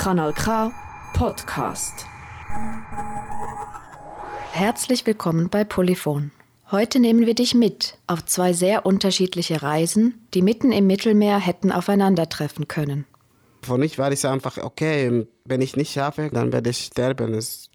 [0.00, 0.72] Kanal K
[1.12, 2.06] Podcast.
[4.50, 6.30] Herzlich willkommen bei Polyphon.
[6.70, 11.70] Heute nehmen wir dich mit auf zwei sehr unterschiedliche Reisen, die mitten im Mittelmeer hätten
[11.70, 13.04] aufeinandertreffen können.
[13.60, 17.34] Für mich war es einfach, okay, wenn ich nicht schaffe, dann werde ich sterben.
[17.34, 17.70] Es ist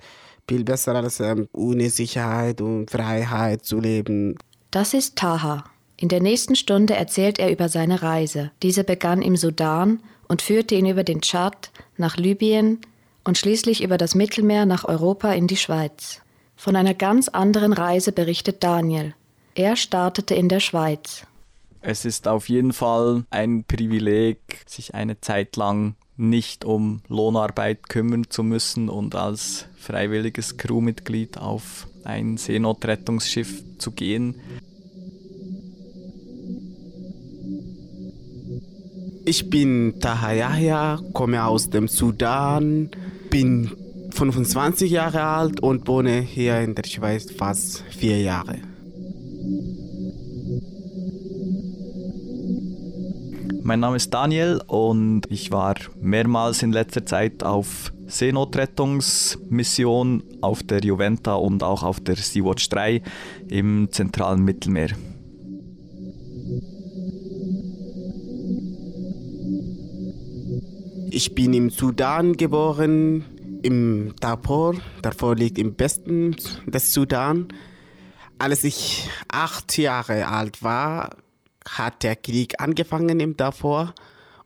[0.50, 4.36] viel besser als ähm, ohne Sicherheit und Freiheit zu leben.
[4.71, 5.64] Das ist Taha.
[5.96, 8.50] In der nächsten Stunde erzählt er über seine Reise.
[8.64, 12.79] Diese begann im Sudan und führte ihn über den Tschad nach Libyen
[13.23, 16.21] und schließlich über das Mittelmeer nach Europa in die Schweiz.
[16.55, 19.13] Von einer ganz anderen Reise berichtet Daniel.
[19.55, 21.25] Er startete in der Schweiz.
[21.81, 28.29] Es ist auf jeden Fall ein Privileg, sich eine Zeit lang nicht um Lohnarbeit kümmern
[28.29, 34.35] zu müssen und als freiwilliges Crewmitglied auf ein Seenotrettungsschiff zu gehen.
[39.28, 42.92] Ich bin Taha Yahya, komme aus dem Sudan,
[43.31, 43.72] bin
[44.11, 48.59] 25 Jahre alt und wohne hier in der Schweiz fast vier Jahre.
[53.64, 60.81] Mein Name ist Daniel und ich war mehrmals in letzter Zeit auf Seenotrettungsmission auf der
[60.81, 63.02] Juventa und auch auf der Sea-Watch 3
[63.49, 64.89] im zentralen Mittelmeer.
[71.16, 73.23] Ich bin im Sudan geboren,
[73.63, 74.75] im Darfur.
[75.02, 76.35] Darfur liegt im Westen
[76.66, 77.47] des Sudan.
[78.38, 81.16] Als ich acht Jahre alt war,
[81.66, 83.95] hat der Krieg angefangen im Darfur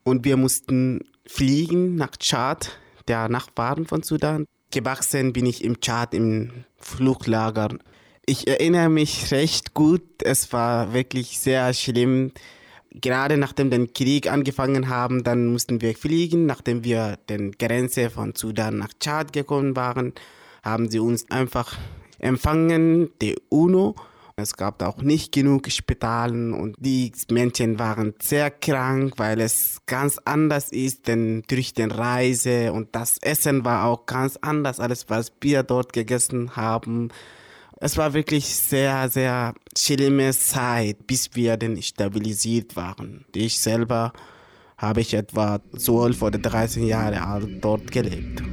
[0.03, 4.45] und wir mussten fliegen nach Tschad, der Nachbarn von Sudan.
[4.69, 7.69] Gewachsen bin ich im Tschad im Fluglager.
[8.27, 12.31] Ich erinnere mich recht gut, es war wirklich sehr schlimm
[12.91, 16.45] gerade nachdem der Krieg angefangen haben, dann mussten wir fliegen.
[16.45, 20.13] Nachdem wir den Grenze von Sudan nach Tschad gekommen waren,
[20.63, 21.77] haben sie uns einfach
[22.19, 23.95] empfangen, die UNO.
[24.35, 30.17] Es gab auch nicht genug Spitalen und die Menschen waren sehr krank, weil es ganz
[30.23, 35.33] anders ist denn durch den Reise und das Essen war auch ganz anders, alles was
[35.41, 37.09] wir dort gegessen haben.
[37.81, 43.23] Es war wirklich sehr, sehr schlimme Zeit, bis wir dann stabilisiert waren.
[43.33, 44.11] Ich selber
[44.77, 48.43] habe ich etwa 12 oder 13 Jahre alt dort gelebt.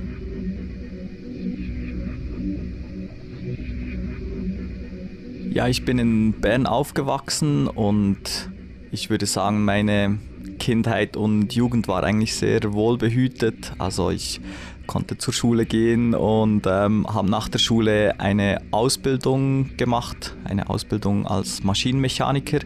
[5.51, 8.51] Ja, ich bin in Bern aufgewachsen und
[8.93, 10.21] ich würde sagen, meine
[10.61, 13.73] Kindheit und Jugend war eigentlich sehr wohlbehütet.
[13.79, 14.41] Also ich
[14.87, 21.27] konnte zur Schule gehen und ähm, habe nach der Schule eine Ausbildung gemacht, eine Ausbildung
[21.27, 22.61] als Maschinenmechaniker.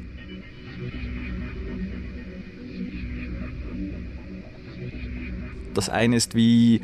[5.75, 6.83] Das eine ist wie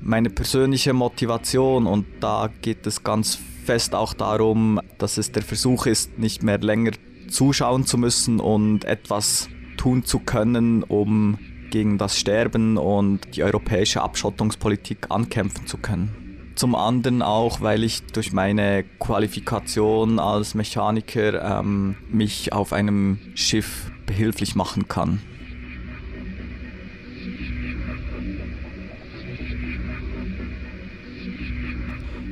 [0.00, 5.86] meine persönliche Motivation und da geht es ganz fest auch darum, dass es der Versuch
[5.86, 6.92] ist, nicht mehr länger
[7.28, 11.38] zuschauen zu müssen und etwas tun zu können, um
[11.70, 16.52] gegen das Sterben und die europäische Abschottungspolitik ankämpfen zu können.
[16.54, 23.90] Zum anderen auch, weil ich durch meine Qualifikation als Mechaniker ähm, mich auf einem Schiff
[24.06, 25.20] behilflich machen kann.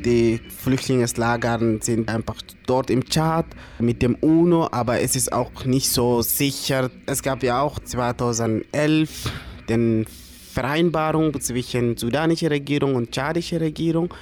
[0.04, 2.36] Die Flüchtlingslager sind einfach
[2.66, 3.46] dort im Tschad
[3.78, 6.90] mit dem UNO, aber es ist auch nicht so sicher.
[7.06, 9.30] Es gab ja auch 2011
[9.68, 10.06] den
[10.52, 14.12] Vereinbarung zwischen sudanischer Regierung und tschadischer Regierung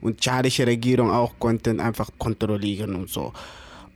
[0.00, 3.32] und tschadische Regierung auch konnten einfach kontrollieren und so.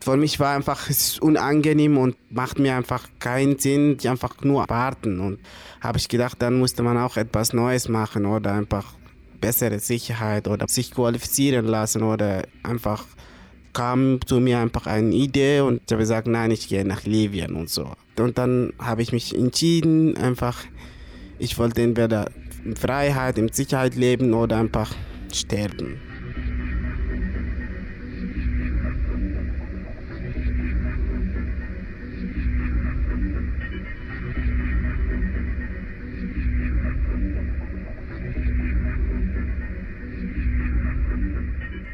[0.01, 5.21] Für mich war einfach es unangenehm und macht mir einfach keinen Sinn, einfach nur warten
[5.21, 5.41] und
[5.81, 8.95] habe ich gedacht, dann musste man auch etwas Neues machen oder einfach
[9.41, 13.05] bessere Sicherheit oder sich qualifizieren lassen oder einfach
[13.77, 17.55] kam zu mir einfach eine Idee und ich habe gesagt, nein, ich gehe nach Libyen
[17.55, 17.93] und so.
[18.19, 20.65] Und dann habe ich mich entschieden, einfach,
[21.39, 22.31] ich wollte entweder
[22.65, 24.95] in Freiheit, in Sicherheit leben oder einfach
[25.31, 26.01] sterben.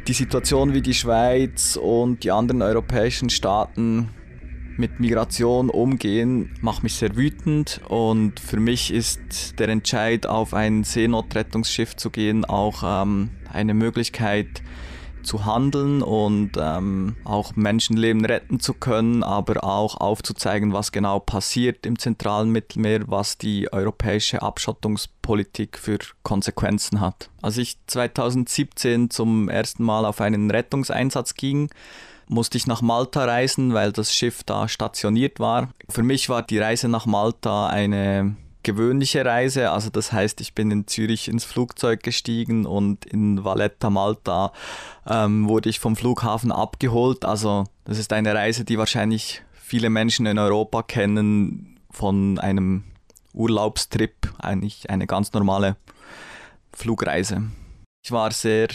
[0.09, 4.11] Die Situation, wie die Schweiz und die anderen europäischen Staaten
[4.77, 7.81] mit Migration umgehen, macht mich sehr wütend.
[7.89, 14.63] Und für mich ist der Entscheid, auf ein Seenotrettungsschiff zu gehen, auch ähm, eine Möglichkeit,
[15.23, 21.87] zu handeln und ähm, auch Menschenleben retten zu können, aber auch aufzuzeigen, was genau passiert
[21.87, 27.31] im zentralen Mittelmeer, was die europäische Abschottungspolitik für Konsequenzen hat.
[27.41, 31.71] Als ich 2017 zum ersten Mal auf einen Rettungseinsatz ging,
[32.29, 35.69] musste ich nach Malta reisen, weil das Schiff da stationiert war.
[35.89, 39.71] Für mich war die Reise nach Malta eine gewöhnliche Reise.
[39.71, 44.53] Also das heißt, ich bin in Zürich ins Flugzeug gestiegen und in Valletta Malta
[45.07, 47.25] ähm, wurde ich vom Flughafen abgeholt.
[47.25, 52.85] Also das ist eine Reise, die wahrscheinlich viele Menschen in Europa kennen von einem
[53.35, 55.77] Urlaubstrip, eigentlich eine ganz normale
[56.73, 57.43] Flugreise.
[58.05, 58.69] Ich war sehr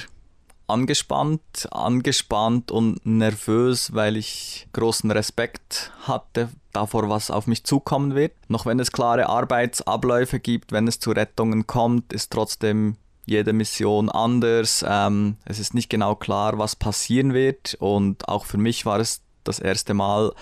[0.68, 8.34] angespannt, angespannt und nervös, weil ich großen Respekt hatte davor, was auf mich zukommen wird.
[8.48, 14.10] Noch wenn es klare Arbeitsabläufe gibt, wenn es zu Rettungen kommt, ist trotzdem jede Mission
[14.10, 14.86] anders.
[14.88, 19.22] Ähm, es ist nicht genau klar, was passieren wird und auch für mich war es
[19.44, 20.34] das erste Mal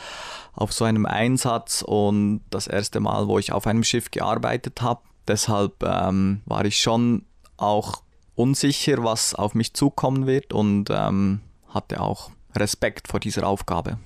[0.53, 5.01] auf so einem Einsatz und das erste Mal, wo ich auf einem Schiff gearbeitet habe.
[5.27, 7.25] Deshalb ähm, war ich schon
[7.57, 8.01] auch
[8.35, 13.97] unsicher, was auf mich zukommen wird und ähm, hatte auch Respekt vor dieser Aufgabe.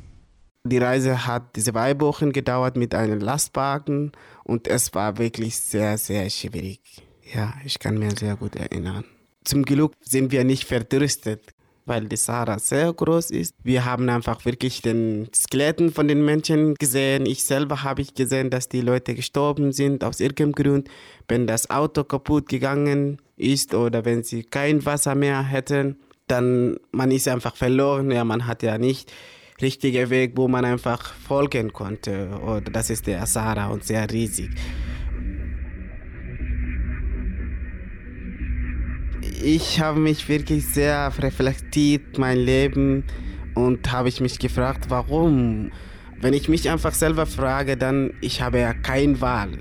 [0.66, 4.12] Die Reise hat zwei Wochen gedauert mit einem Lastwagen
[4.44, 6.82] und es war wirklich sehr, sehr schwierig.
[7.34, 9.06] Ja, ich kann mir sehr gut erinnern.
[9.46, 11.54] Zum Glück sind wir nicht verdürstet,
[11.86, 13.56] weil die Sahara sehr groß ist.
[13.64, 17.26] Wir haben einfach wirklich den Skeletten von den Menschen gesehen.
[17.26, 20.90] Ich selber habe ich gesehen, dass die Leute gestorben sind aus irgendeinem Grund,
[21.30, 25.98] wenn das Auto kaputt gegangen ist oder wenn sie kein Wasser mehr hätten,
[26.28, 28.12] dann man ist einfach verloren.
[28.12, 29.12] Ja, man hat ja nicht
[29.62, 32.30] richtige Weg, wo man einfach folgen konnte.
[32.44, 34.50] Oder das ist der Sahara und sehr riesig.
[39.44, 43.04] Ich habe mich wirklich sehr reflektiert, mein Leben,
[43.56, 45.72] und habe ich mich gefragt, warum?
[46.22, 49.60] Wenn ich mich einfach selber frage, dann ich habe ja keine Wahl.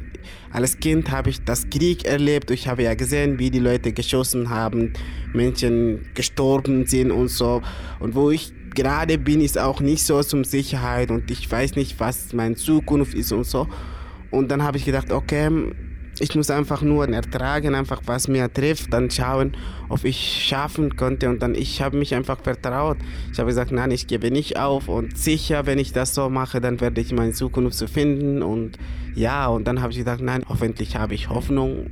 [0.50, 2.50] Als Kind habe ich das Krieg erlebt.
[2.50, 4.92] Ich habe ja gesehen, wie die Leute geschossen haben,
[5.32, 7.62] Menschen gestorben sind und so.
[8.00, 11.98] Und wo ich gerade bin, ist auch nicht so zum Sicherheit und ich weiß nicht,
[11.98, 13.66] was meine Zukunft ist und so.
[14.30, 15.50] Und dann habe ich gedacht, okay,
[16.20, 19.56] ich muss einfach nur ertragen, einfach was mir trifft, dann schauen,
[19.88, 21.28] ob ich schaffen konnte.
[21.28, 22.98] Und dann, ich habe mich einfach vertraut.
[23.32, 24.88] Ich habe gesagt, nein, ich gebe nicht auf.
[24.88, 28.42] Und sicher, wenn ich das so mache, dann werde ich meine Zukunft so finden.
[28.42, 28.78] Und
[29.14, 31.90] ja, und dann habe ich gedacht, nein, hoffentlich habe ich Hoffnung.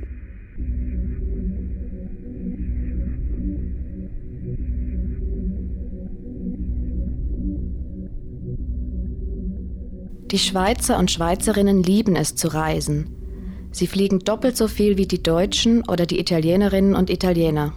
[10.31, 13.09] Die Schweizer und Schweizerinnen lieben es zu reisen.
[13.71, 17.73] Sie fliegen doppelt so viel wie die Deutschen oder die Italienerinnen und Italiener.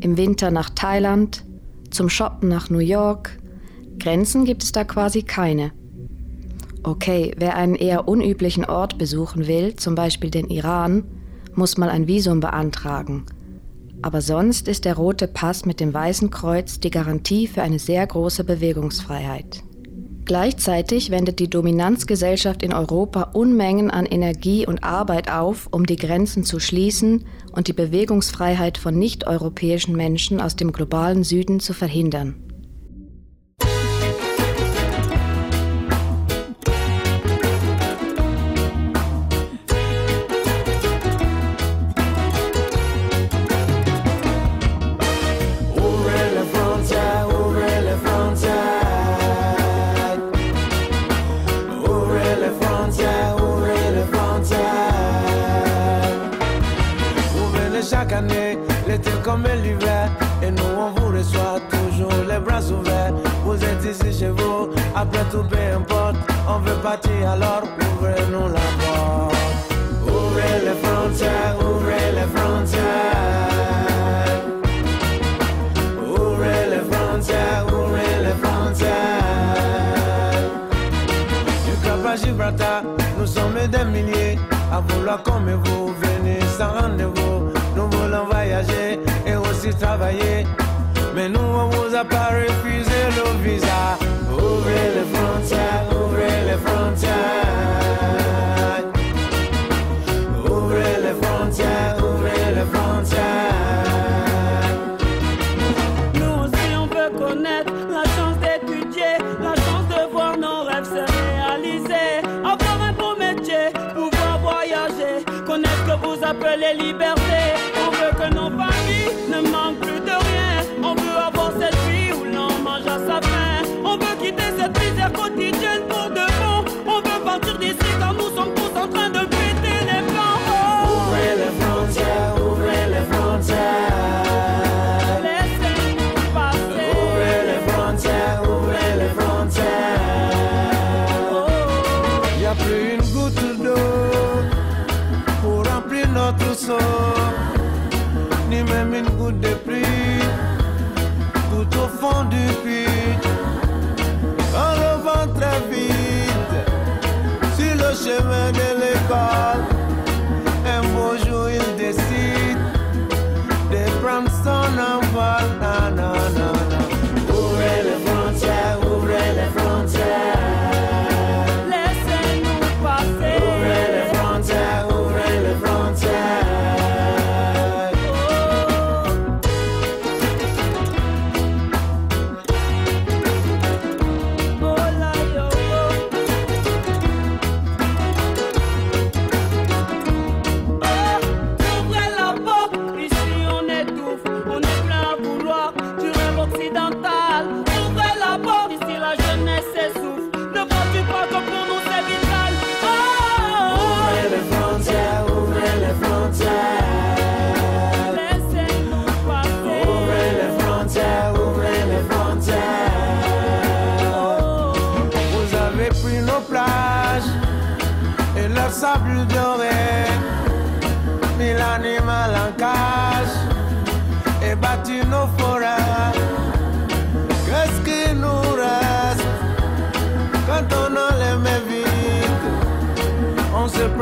[0.00, 1.44] Im Winter nach Thailand,
[1.90, 3.38] zum Shoppen nach New York.
[4.00, 5.70] Grenzen gibt es da quasi keine.
[6.82, 11.04] Okay, wer einen eher unüblichen Ort besuchen will, zum Beispiel den Iran,
[11.54, 13.26] muss mal ein Visum beantragen.
[14.02, 18.04] Aber sonst ist der rote Pass mit dem weißen Kreuz die Garantie für eine sehr
[18.04, 19.62] große Bewegungsfreiheit.
[20.28, 26.44] Gleichzeitig wendet die Dominanzgesellschaft in Europa Unmengen an Energie und Arbeit auf, um die Grenzen
[26.44, 32.47] zu schließen und die Bewegungsfreiheit von nicht-europäischen Menschen aus dem globalen Süden zu verhindern.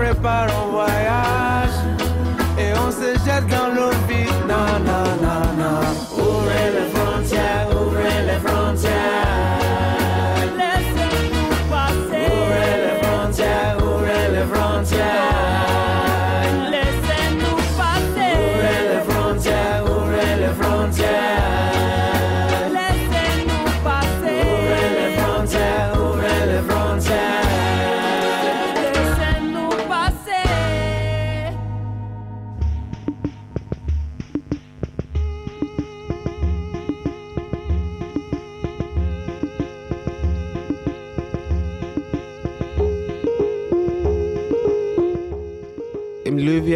[0.07, 0.86] reparo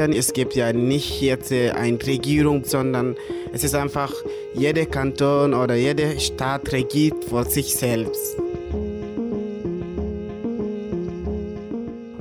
[0.01, 3.17] Libyen, es gibt ja nicht jetzt äh, eine Regierung, sondern
[3.53, 4.13] es ist einfach,
[4.55, 8.39] jeder Kanton oder jede Stadt regiert für sich selbst.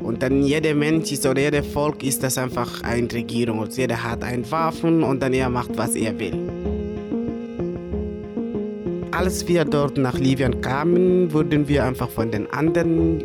[0.02, 3.60] Und dann jeder Mensch ist oder jeder Volk ist das einfach eine Regierung.
[3.60, 6.38] Und jeder hat ein Waffen und dann er macht, was er will.
[9.12, 13.24] Als wir dort nach Libyen kamen, wurden wir einfach von den anderen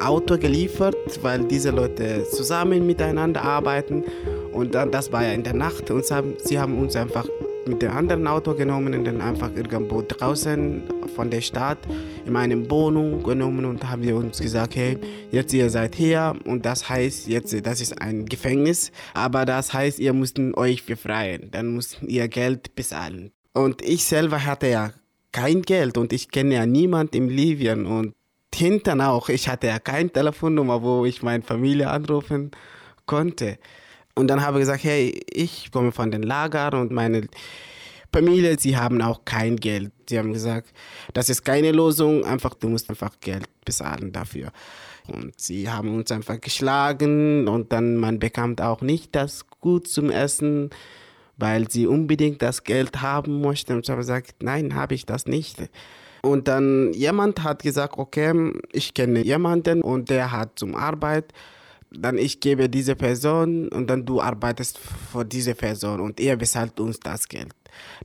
[0.00, 4.04] Auto geliefert, weil diese Leute zusammen miteinander arbeiten.
[4.52, 7.26] Und dann, das war ja in der Nacht und sie haben, uns einfach
[7.66, 10.82] mit dem anderen Auto genommen und dann einfach irgendwo draußen
[11.14, 11.78] von der Stadt
[12.24, 14.98] in eine Wohnung genommen und haben wir uns gesagt, hey,
[15.30, 19.98] jetzt ihr seid hier und das heißt jetzt, das ist ein Gefängnis, aber das heißt,
[19.98, 23.32] ihr müsst euch befreien, dann müsst ihr Geld bezahlen.
[23.52, 24.92] Und ich selber hatte ja
[25.32, 28.14] kein Geld und ich kenne ja niemand in Libyen und
[28.56, 32.50] hinten auch, ich hatte ja keine Telefonnummer, wo ich meine Familie anrufen
[33.06, 33.58] konnte.
[34.14, 37.28] Und dann habe ich gesagt, hey, ich komme von den Lagern und meine
[38.12, 39.92] Familie, sie haben auch kein Geld.
[40.08, 40.72] Sie haben gesagt,
[41.12, 44.52] das ist keine Lösung, einfach, du musst einfach Geld bezahlen dafür.
[45.06, 50.10] Und sie haben uns einfach geschlagen und dann man bekommt auch nicht das gut zum
[50.10, 50.70] Essen,
[51.36, 53.74] weil sie unbedingt das Geld haben möchten.
[53.74, 55.68] Und ich habe gesagt, nein, habe ich das nicht.
[56.26, 61.32] Und dann jemand hat gesagt, okay, ich kenne jemanden und der hat zum Arbeit.
[61.92, 66.80] Dann ich gebe diese Person und dann du arbeitest für diese Person und er bezahlt
[66.80, 67.54] uns das Geld.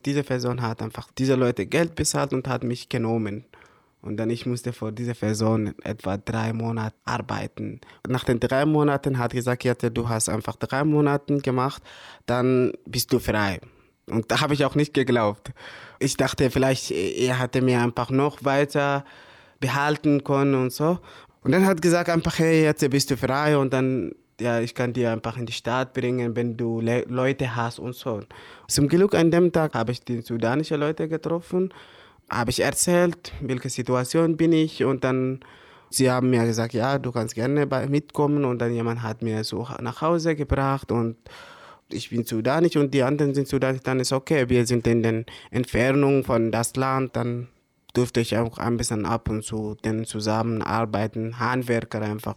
[0.05, 3.45] Diese Person hat einfach diese Leute Geld bezahlt und hat mich genommen.
[4.03, 7.81] Und dann ich musste für diese Person etwa drei Monate arbeiten.
[8.07, 11.81] Nach den drei Monaten hat gesagt, ja, du hast einfach drei Monate gemacht,
[12.27, 13.59] dann bist du frei.
[14.07, 15.51] Und da habe ich auch nicht geglaubt.
[16.01, 19.05] Ich dachte, vielleicht er hatte mir einfach noch weiter
[19.59, 20.99] behalten können und so.
[21.43, 24.73] Und dann hat er gesagt einfach, hey, jetzt bist du frei und dann ja, ich
[24.73, 28.21] kann dir einfach in die Stadt bringen, wenn du Le Leute hast und so.
[28.67, 31.71] Zum Glück an dem Tag habe ich die sudanischen Leute getroffen,
[32.29, 35.41] habe ich erzählt, welche Situation bin ich und dann
[35.91, 39.67] sie haben mir gesagt, ja, du kannst gerne mitkommen und dann jemand hat mir so
[39.79, 41.17] nach Hause gebracht und
[41.93, 45.25] ich bin Sudanisch und die anderen sind Sudanisch, dann ist okay, wir sind in der
[45.51, 47.47] Entfernung von das Land, dann
[47.93, 52.35] durfte ich auch ein bisschen ab und zu denn zusammenarbeiten, Handwerker einfach.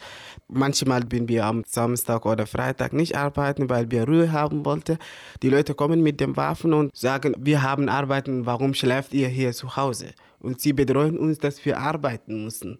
[0.48, 4.98] Manchmal bin wir am Samstag oder Freitag nicht arbeiten, weil wir Ruhe haben wollten.
[5.42, 9.52] Die Leute kommen mit den Waffen und sagen, wir haben arbeiten, warum schläft ihr hier
[9.52, 10.08] zu Hause?
[10.40, 12.78] Und sie bedrohen uns, dass wir arbeiten müssen.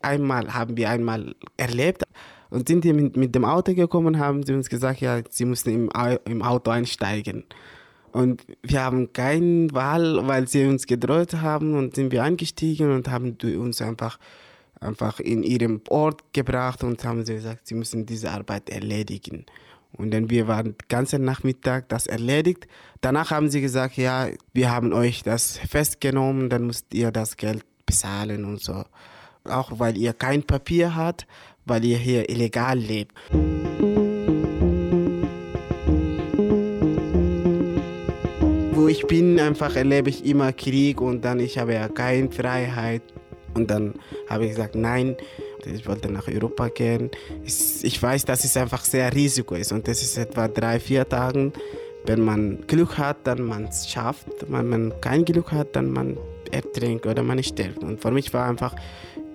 [0.00, 2.04] Einmal haben wir einmal erlebt
[2.50, 5.70] und sind hier mit, mit dem Auto gekommen, haben sie uns gesagt, ja, sie müssen
[5.70, 5.90] im,
[6.24, 7.44] im Auto einsteigen.
[8.12, 13.08] Und wir haben keine Wahl, weil sie uns gedroht haben und sind wir eingestiegen und
[13.10, 14.18] haben uns einfach,
[14.80, 19.44] einfach in ihrem Ort gebracht und haben sie gesagt, sie müssen diese Arbeit erledigen.
[19.92, 22.68] Und dann wir waren den ganzen Nachmittag das erledigt.
[23.00, 27.64] Danach haben sie gesagt, ja, wir haben euch das festgenommen, dann müsst ihr das Geld
[27.86, 28.84] bezahlen und so.
[29.44, 31.26] Auch weil ihr kein Papier habt,
[31.68, 33.12] weil ihr hier illegal lebt.
[38.72, 43.02] Wo ich bin, einfach erlebe ich immer Krieg und dann ich habe ja keine Freiheit.
[43.54, 43.94] Und dann
[44.28, 45.16] habe ich gesagt, nein,
[45.66, 47.10] ich wollte nach Europa gehen.
[47.44, 51.52] Ich weiß, dass es einfach sehr Risiko ist und das ist etwa drei, vier Tage.
[52.06, 54.28] Wenn man Glück hat, dann man es schafft.
[54.48, 56.16] Wenn man kein Glück hat, dann man
[56.52, 57.82] ertrinkt oder man stirbt.
[57.82, 58.74] Und für mich war einfach,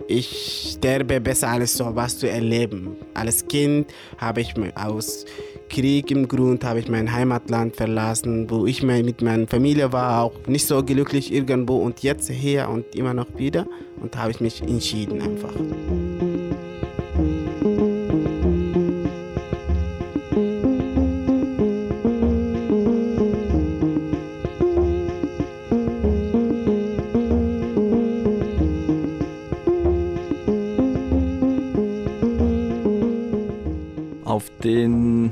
[0.08, 2.98] ich sterbe besser als so was zu erleben.
[3.14, 5.26] Als Kind habe ich aus
[5.70, 10.34] Krieg im Grund habe ich mein Heimatland verlassen, wo ich mit meiner Familie war, auch
[10.48, 13.66] nicht so glücklich irgendwo und jetzt hier und immer noch wieder
[14.02, 15.54] und habe ich mich entschieden einfach.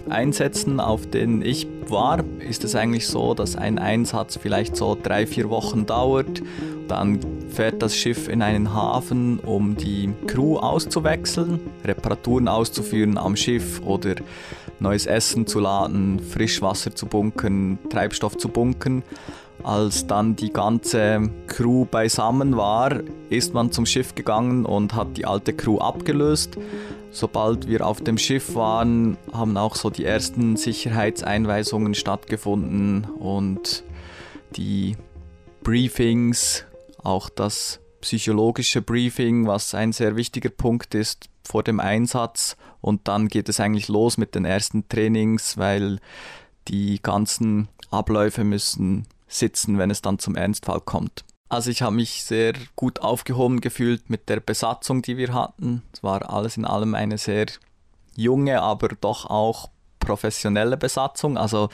[0.10, 5.26] Einsätzen, auf denen ich war, ist es eigentlich so, dass ein Einsatz vielleicht so drei,
[5.26, 6.42] vier Wochen dauert.
[6.88, 13.82] Dann fährt das Schiff in einen Hafen, um die Crew auszuwechseln, Reparaturen auszuführen am Schiff
[13.82, 14.16] oder
[14.80, 19.04] neues Essen zu laden, Frischwasser zu bunkern, Treibstoff zu bunkern.
[19.64, 25.26] Als dann die ganze Crew beisammen war, ist man zum Schiff gegangen und hat die
[25.26, 26.58] alte Crew abgelöst
[27.12, 33.84] Sobald wir auf dem Schiff waren, haben auch so die ersten Sicherheitseinweisungen stattgefunden und
[34.56, 34.96] die
[35.62, 36.66] Briefings,
[37.04, 42.56] auch das psychologische Briefing, was ein sehr wichtiger Punkt ist vor dem Einsatz.
[42.80, 46.00] Und dann geht es eigentlich los mit den ersten Trainings, weil
[46.70, 51.26] die ganzen Abläufe müssen sitzen, wenn es dann zum Ernstfall kommt.
[51.52, 55.82] Also ich habe mich sehr gut aufgehoben gefühlt mit der Besatzung, die wir hatten.
[55.92, 57.48] Es war alles in allem eine sehr
[58.16, 61.38] junge, aber doch auch professionelle Besatzung.
[61.38, 61.68] Also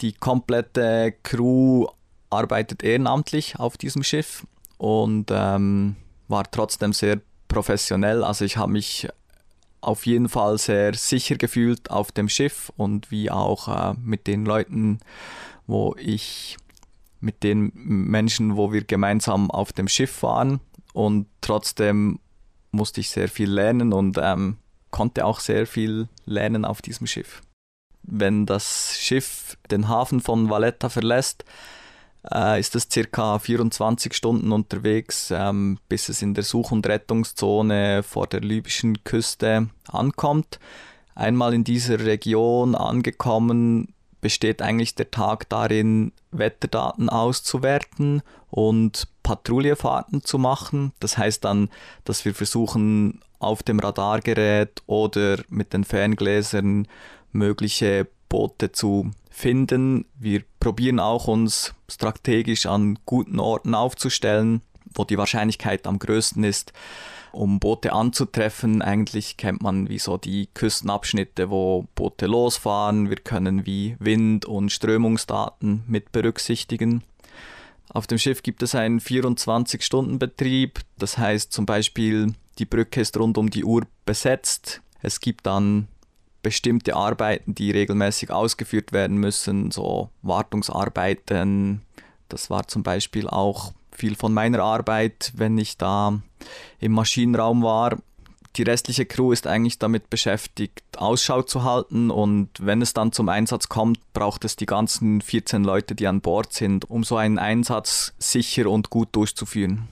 [0.00, 1.88] die komplette Crew
[2.30, 4.46] arbeitet ehrenamtlich auf diesem Schiff
[4.78, 5.96] und ähm,
[6.28, 8.22] war trotzdem sehr professionell.
[8.22, 9.08] Also ich habe mich
[9.80, 14.46] auf jeden Fall sehr sicher gefühlt auf dem Schiff und wie auch äh, mit den
[14.46, 15.00] Leuten,
[15.66, 16.58] wo ich
[17.26, 20.60] mit den Menschen, wo wir gemeinsam auf dem Schiff waren.
[20.94, 22.20] Und trotzdem
[22.70, 24.56] musste ich sehr viel lernen und ähm,
[24.90, 27.42] konnte auch sehr viel lernen auf diesem Schiff.
[28.02, 31.44] Wenn das Schiff den Hafen von Valletta verlässt,
[32.32, 38.04] äh, ist es circa 24 Stunden unterwegs, ähm, bis es in der Such- und Rettungszone
[38.04, 40.60] vor der libyschen Küste ankommt.
[41.16, 43.94] Einmal in dieser Region angekommen,
[44.26, 50.90] besteht eigentlich der Tag darin, Wetterdaten auszuwerten und Patrouillefahrten zu machen.
[50.98, 51.68] Das heißt dann,
[52.02, 56.88] dass wir versuchen, auf dem Radargerät oder mit den Ferngläsern
[57.30, 60.06] mögliche Boote zu finden.
[60.18, 64.60] Wir probieren auch uns strategisch an guten Orten aufzustellen,
[64.96, 66.72] wo die Wahrscheinlichkeit am größten ist,
[67.32, 68.82] um Boote anzutreffen.
[68.82, 73.10] Eigentlich kennt man wie so die Küstenabschnitte, wo Boote losfahren.
[73.10, 77.02] Wir können wie Wind- und Strömungsdaten mit berücksichtigen.
[77.88, 80.80] Auf dem Schiff gibt es einen 24-Stunden-Betrieb.
[80.98, 84.82] Das heißt zum Beispiel, die Brücke ist rund um die Uhr besetzt.
[85.02, 85.88] Es gibt dann
[86.42, 91.82] bestimmte Arbeiten, die regelmäßig ausgeführt werden müssen, so Wartungsarbeiten.
[92.28, 96.20] Das war zum Beispiel auch viel von meiner Arbeit, wenn ich da
[96.80, 97.96] im Maschinenraum war.
[98.56, 103.28] Die restliche Crew ist eigentlich damit beschäftigt, Ausschau zu halten und wenn es dann zum
[103.28, 107.38] Einsatz kommt, braucht es die ganzen 14 Leute, die an Bord sind, um so einen
[107.38, 109.88] Einsatz sicher und gut durchzuführen.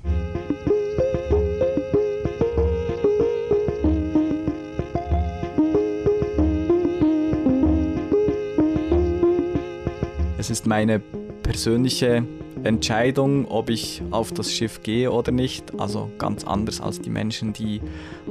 [10.38, 11.00] Es ist meine
[11.42, 12.26] persönliche
[12.64, 15.78] Entscheidung, ob ich auf das Schiff gehe oder nicht.
[15.78, 17.80] Also ganz anders als die Menschen, die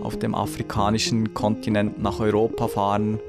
[0.01, 3.19] auf dem afrikanischen Kontinent nach Europa fahren,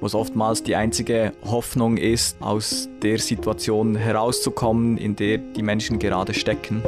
[0.00, 5.98] wo es oftmals die einzige Hoffnung ist, aus der Situation herauszukommen, in der die Menschen
[5.98, 6.82] gerade stecken.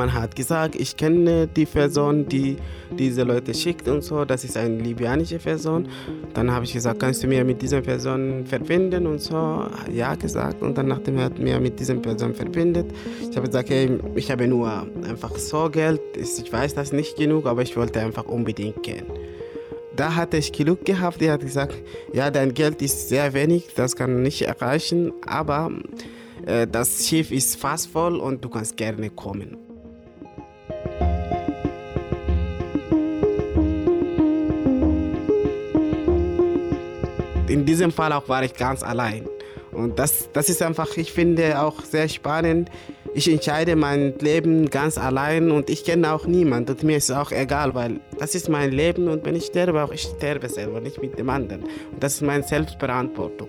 [0.00, 2.56] Jemand hat gesagt, ich kenne die Person, die
[2.98, 5.88] diese Leute schickt und so, das ist eine libyanische Person.
[6.32, 10.62] Dann habe ich gesagt, kannst du mir mit dieser Person verbinden und so, ja gesagt
[10.62, 12.86] und dann nachdem er mir mit dieser Person verbindet,
[13.28, 17.44] ich habe gesagt, hey, ich habe nur einfach so Geld, ich weiß das nicht genug,
[17.44, 19.04] aber ich wollte einfach unbedingt gehen.
[19.96, 21.74] Da hatte ich Glück gehabt, die hat gesagt,
[22.14, 25.70] ja, dein Geld ist sehr wenig, das kann nicht erreichen, aber
[26.46, 29.69] äh, das Schiff ist fast voll und du kannst gerne kommen.
[37.50, 39.26] In diesem Fall auch war ich ganz allein.
[39.72, 42.70] Und das, das ist einfach, ich finde auch sehr spannend.
[43.14, 46.72] Ich entscheide mein Leben ganz allein und ich kenne auch niemanden.
[46.72, 49.82] Und mir ist es auch egal, weil das ist mein Leben und wenn ich sterbe,
[49.82, 51.62] auch ich sterbe selber, nicht mit dem anderen.
[51.62, 53.48] Und das ist meine Selbstverantwortung.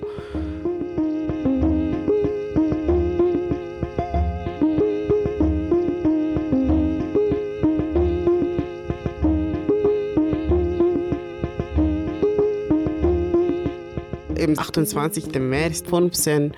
[14.42, 15.40] Am 28.
[15.40, 16.54] März 15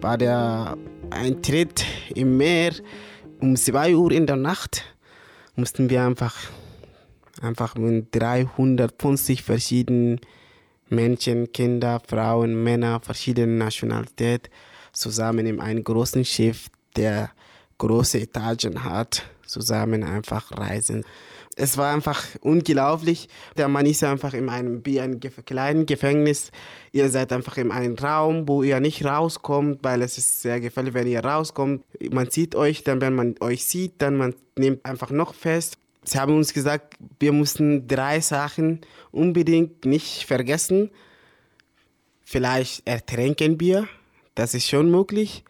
[0.00, 0.76] war der
[1.10, 2.72] Eintritt im Meer
[3.40, 4.84] um 2 Uhr in der Nacht.
[5.56, 6.36] Mussten wir einfach,
[7.42, 10.20] einfach mit 350 verschiedenen
[10.88, 14.52] Menschen, Kinder, Frauen, Männer, verschiedene Nationalitäten
[14.92, 17.30] zusammen in einem großen Schiff, der
[17.78, 21.04] große Etagen hat, zusammen einfach reisen
[21.56, 23.28] es war einfach unglaublich.
[23.56, 26.50] Der Mann ist einfach in einem wie ein kleinen Gefängnis.
[26.92, 30.94] Ihr seid einfach in einem Raum, wo ihr nicht rauskommt, weil es ist sehr gefährlich,
[30.94, 31.84] wenn ihr rauskommt.
[32.10, 35.78] Man sieht euch, dann wenn man euch sieht, dann man nimmt einfach noch fest.
[36.04, 40.90] Sie haben uns gesagt, wir mussten drei Sachen unbedingt nicht vergessen.
[42.24, 43.88] Vielleicht ertränken wir,
[44.34, 45.44] das ist schon möglich.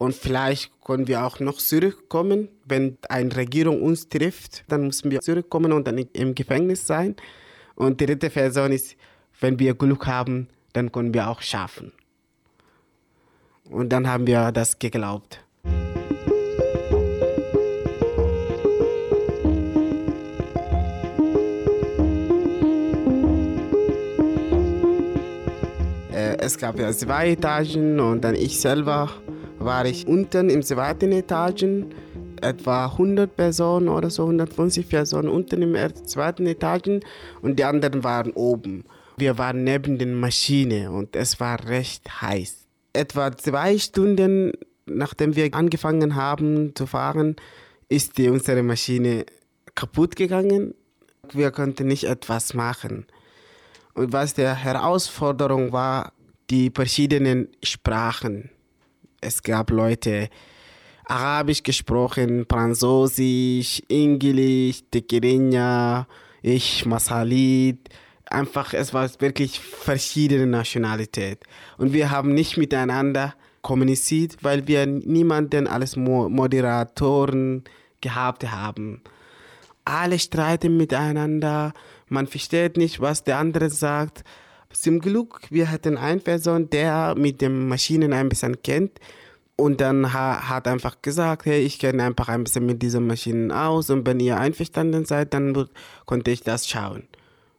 [0.00, 2.48] Und vielleicht können wir auch noch zurückkommen.
[2.64, 7.16] Wenn eine Regierung uns trifft, dann müssen wir zurückkommen und dann im Gefängnis sein.
[7.74, 8.96] Und die dritte Version ist,
[9.40, 11.92] wenn wir Glück haben, dann können wir auch schaffen.
[13.68, 15.44] Und dann haben wir das geglaubt.
[26.10, 29.10] Äh, es gab ja zwei Etagen und dann ich selber
[29.60, 31.94] war ich unten im zweiten Etagen,
[32.40, 37.00] etwa 100 Personen oder so, 150 Personen unten im zweiten Etagen
[37.42, 38.84] und die anderen waren oben.
[39.18, 42.66] Wir waren neben den Maschinen und es war recht heiß.
[42.94, 44.52] Etwa zwei Stunden
[44.90, 47.36] nachdem wir angefangen haben zu fahren,
[47.88, 49.26] ist die, unsere Maschine
[49.74, 50.74] kaputt gegangen.
[51.32, 53.06] Wir konnten nicht etwas machen.
[53.94, 56.12] Und was die Herausforderung war,
[56.50, 58.50] die verschiedenen Sprachen
[59.20, 60.28] es gab Leute,
[61.06, 66.06] Arabisch gesprochen, Französisch, Englisch, Tigrinya,
[66.42, 67.88] ich, Masalit.
[68.26, 71.42] Einfach, es war wirklich verschiedene Nationalität.
[71.78, 77.64] Und wir haben nicht miteinander kommuniziert, weil wir niemanden als Moderatoren
[78.00, 79.02] gehabt haben.
[79.84, 81.72] Alle streiten miteinander,
[82.06, 84.22] man versteht nicht, was der andere sagt.
[84.72, 89.00] Zum Glück, wir hatten eine Person, der mit den Maschinen ein bisschen kennt.
[89.56, 93.52] Und dann ha, hat einfach gesagt, hey, ich kenne einfach ein bisschen mit diesen Maschinen
[93.52, 95.68] aus und wenn ihr einverstanden seid, dann
[96.06, 97.02] konnte ich das schauen.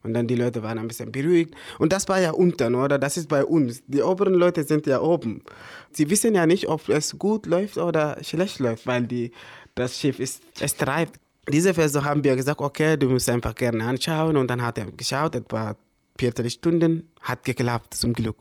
[0.02, 1.54] Und dann die Leute waren ein bisschen beruhigt.
[1.78, 2.98] Und das war ja unten, oder?
[2.98, 3.84] Das ist bei uns.
[3.86, 5.44] Die oberen Leute sind ja oben.
[5.92, 9.32] Sie wissen ja nicht, ob es gut läuft oder schlecht läuft, weil die,
[9.76, 11.20] das Schiff ist, es treibt.
[11.48, 14.38] Diese Versuch haben wir gesagt, okay, du musst einfach gerne anschauen.
[14.38, 15.76] Und dann hat er geschaut, etwa
[16.22, 18.38] Viertelstunden, hat geklappt, zum Glück.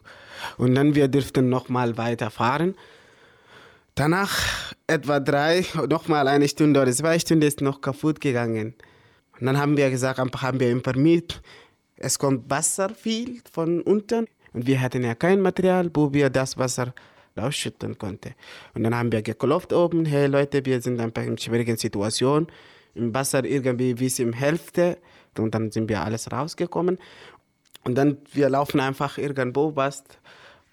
[0.58, 2.74] Und dann wir dürften nochmal weiterfahren.
[3.94, 4.34] Danach
[4.86, 8.74] etwa drei, nochmal eine Stunde oder zwei Stunden ist noch kaputt gegangen.
[9.38, 11.40] Und dann haben wir gesagt, haben wir informiert,
[11.96, 16.58] es kommt Wasser viel von unten und wir hatten ja kein Material, wo wir das
[16.58, 16.92] Wasser
[17.38, 18.34] rausschütten konnten.
[18.74, 22.46] Und dann haben wir geklopft oben, hey Leute, wir sind einfach in schwierigen Situation,
[22.94, 24.98] im Wasser irgendwie bis im Hälfte
[25.38, 26.98] und dann sind wir alles rausgekommen
[27.84, 30.04] und dann, wir laufen einfach irgendwo was,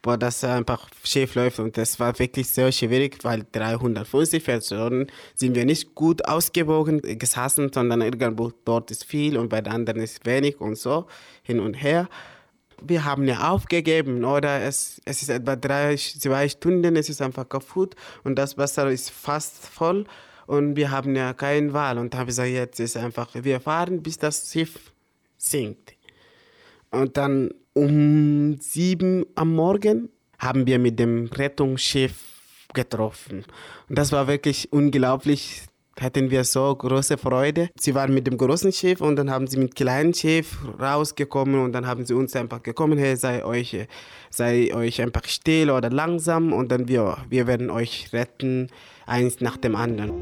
[0.04, 1.60] wo das einfach schief läuft.
[1.60, 7.72] Und das war wirklich sehr schwierig, weil 350 Personen sind wir nicht gut ausgewogen gesessen,
[7.74, 11.08] sondern irgendwo dort ist viel und bei den anderen ist wenig und so
[11.44, 12.08] hin und her.
[12.82, 14.62] Wir haben ja aufgegeben, oder?
[14.62, 19.10] Es, es ist etwa drei, zwei Stunden, es ist einfach kaputt und das Wasser ist
[19.10, 20.06] fast voll
[20.46, 21.98] und wir haben ja keine Wahl.
[21.98, 24.94] Und da habe ich gesagt, jetzt ist einfach, wir fahren, bis das Schiff
[25.38, 25.97] sinkt.
[26.92, 32.38] Und dann um sieben am Morgen haben wir mit dem Rettungsschiff
[32.74, 33.46] getroffen.
[33.90, 35.64] Und das war wirklich unglaublich.
[36.00, 37.70] hatten wir so große Freude.
[37.80, 41.72] Sie waren mit dem großen Schiff und dann haben sie mit kleinen Schiff rausgekommen und
[41.74, 43.88] dann haben sie uns einfach gekommen, hey, sei euch,
[44.30, 48.70] sei euch einfach still oder langsam und dann wir, wir werden euch retten,
[49.08, 50.14] eins nach dem anderen.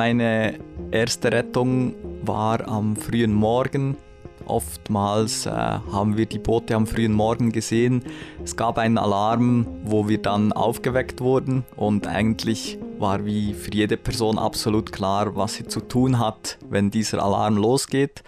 [0.00, 0.58] Meine
[0.92, 3.98] erste Rettung war am frühen Morgen.
[4.46, 8.02] Oftmals äh, haben wir die Boote am frühen Morgen gesehen.
[8.42, 13.98] Es gab einen Alarm, wo wir dann aufgeweckt wurden und eigentlich war wie für jede
[13.98, 18.22] Person absolut klar, was sie zu tun hat, wenn dieser Alarm losgeht.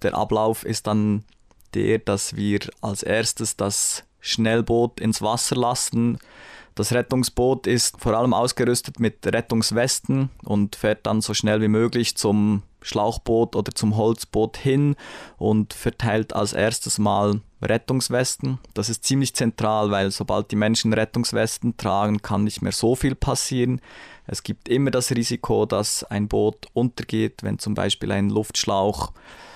[0.00, 1.24] Der Ablauf ist dann
[1.74, 6.16] der, dass wir als erstes das Schnellboot ins Wasser lassen.
[6.78, 12.16] Das Rettungsboot ist vor allem ausgerüstet mit Rettungswesten und fährt dann so schnell wie möglich
[12.16, 14.94] zum Schlauchboot oder zum Holzboot hin
[15.38, 18.60] und verteilt als erstes mal Rettungswesten.
[18.74, 23.16] Das ist ziemlich zentral, weil sobald die Menschen Rettungswesten tragen, kann nicht mehr so viel
[23.16, 23.80] passieren.
[24.28, 29.10] Es gibt immer das Risiko, dass ein Boot untergeht, wenn zum Beispiel ein Luftschlauch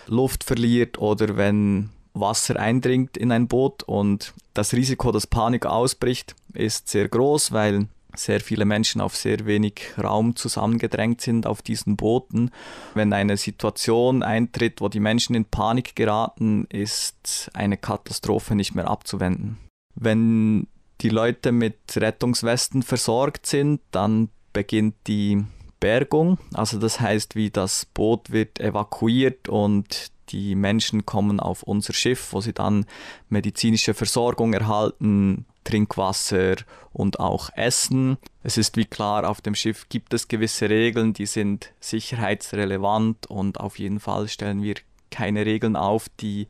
[0.09, 6.35] Luft verliert oder wenn Wasser eindringt in ein Boot und das Risiko, dass Panik ausbricht,
[6.53, 11.97] ist sehr groß, weil sehr viele Menschen auf sehr wenig Raum zusammengedrängt sind auf diesen
[11.97, 12.51] Booten.
[12.95, 18.89] Wenn eine Situation eintritt, wo die Menschen in Panik geraten, ist eine Katastrophe nicht mehr
[18.89, 19.59] abzuwenden.
[19.95, 20.67] Wenn
[21.01, 25.45] die Leute mit Rettungswesten versorgt sind, dann beginnt die
[25.81, 26.39] Bergung.
[26.55, 32.33] Also das heißt, wie das Boot wird evakuiert und die Menschen kommen auf unser Schiff,
[32.33, 32.87] wo sie dann
[33.29, 36.57] medizinische Versorgung erhalten, Trinkwasser
[36.93, 38.19] und auch Essen.
[38.43, 43.61] Es ist wie klar, auf dem Schiff gibt es gewisse Regeln, die sind sicherheitsrelevant und
[43.61, 44.75] auf jeden Fall stellen wir
[45.11, 46.49] keine Regeln auf, die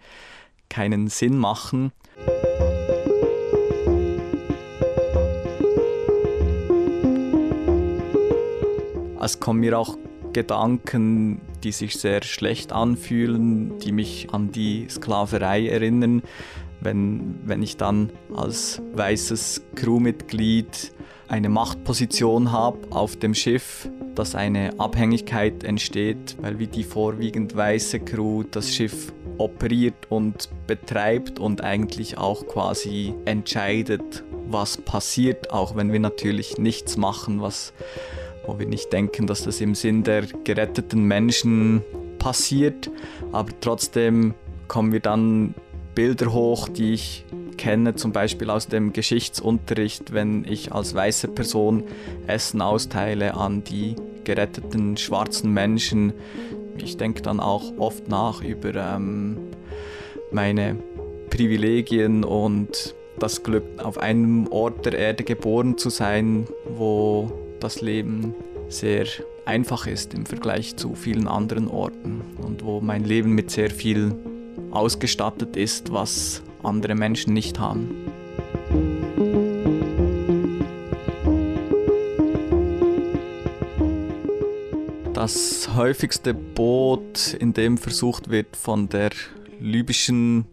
[0.68, 1.92] keinen Sinn machen.
[9.20, 9.96] Es kommen mir auch
[10.32, 16.22] Gedanken, die sich sehr schlecht anfühlen, die mich an die Sklaverei erinnern.
[16.81, 20.92] Wenn, wenn ich dann als weißes Crewmitglied
[21.29, 28.01] eine Machtposition habe auf dem Schiff, dass eine Abhängigkeit entsteht, weil wie die vorwiegend weiße
[28.01, 35.92] Crew das Schiff operiert und betreibt und eigentlich auch quasi entscheidet, was passiert, auch wenn
[35.92, 37.72] wir natürlich nichts machen, was
[38.46, 41.83] wo wir nicht denken, dass das im Sinn der geretteten Menschen
[42.18, 42.90] passiert,
[43.33, 44.35] aber trotzdem
[44.68, 45.55] kommen wir dann
[45.94, 47.24] Bilder hoch, die ich
[47.59, 51.85] kenne, zum Beispiel aus dem Geschichtsunterricht, wenn ich als weiße Person
[52.26, 56.12] Essen austeile an die geretteten schwarzen Menschen.
[56.78, 59.37] Ich denke dann auch oft nach über ähm,
[60.31, 60.76] meine
[61.31, 67.31] Privilegien und das Glück, auf einem Ort der Erde geboren zu sein, wo
[67.62, 68.35] das Leben
[68.68, 69.07] sehr
[69.44, 74.16] einfach ist im Vergleich zu vielen anderen Orten und wo mein Leben mit sehr viel
[74.72, 77.94] ausgestattet ist, was andere Menschen nicht haben.
[85.12, 89.11] Das häufigste Boot, in dem versucht wird, von der
[89.61, 90.46] libyschen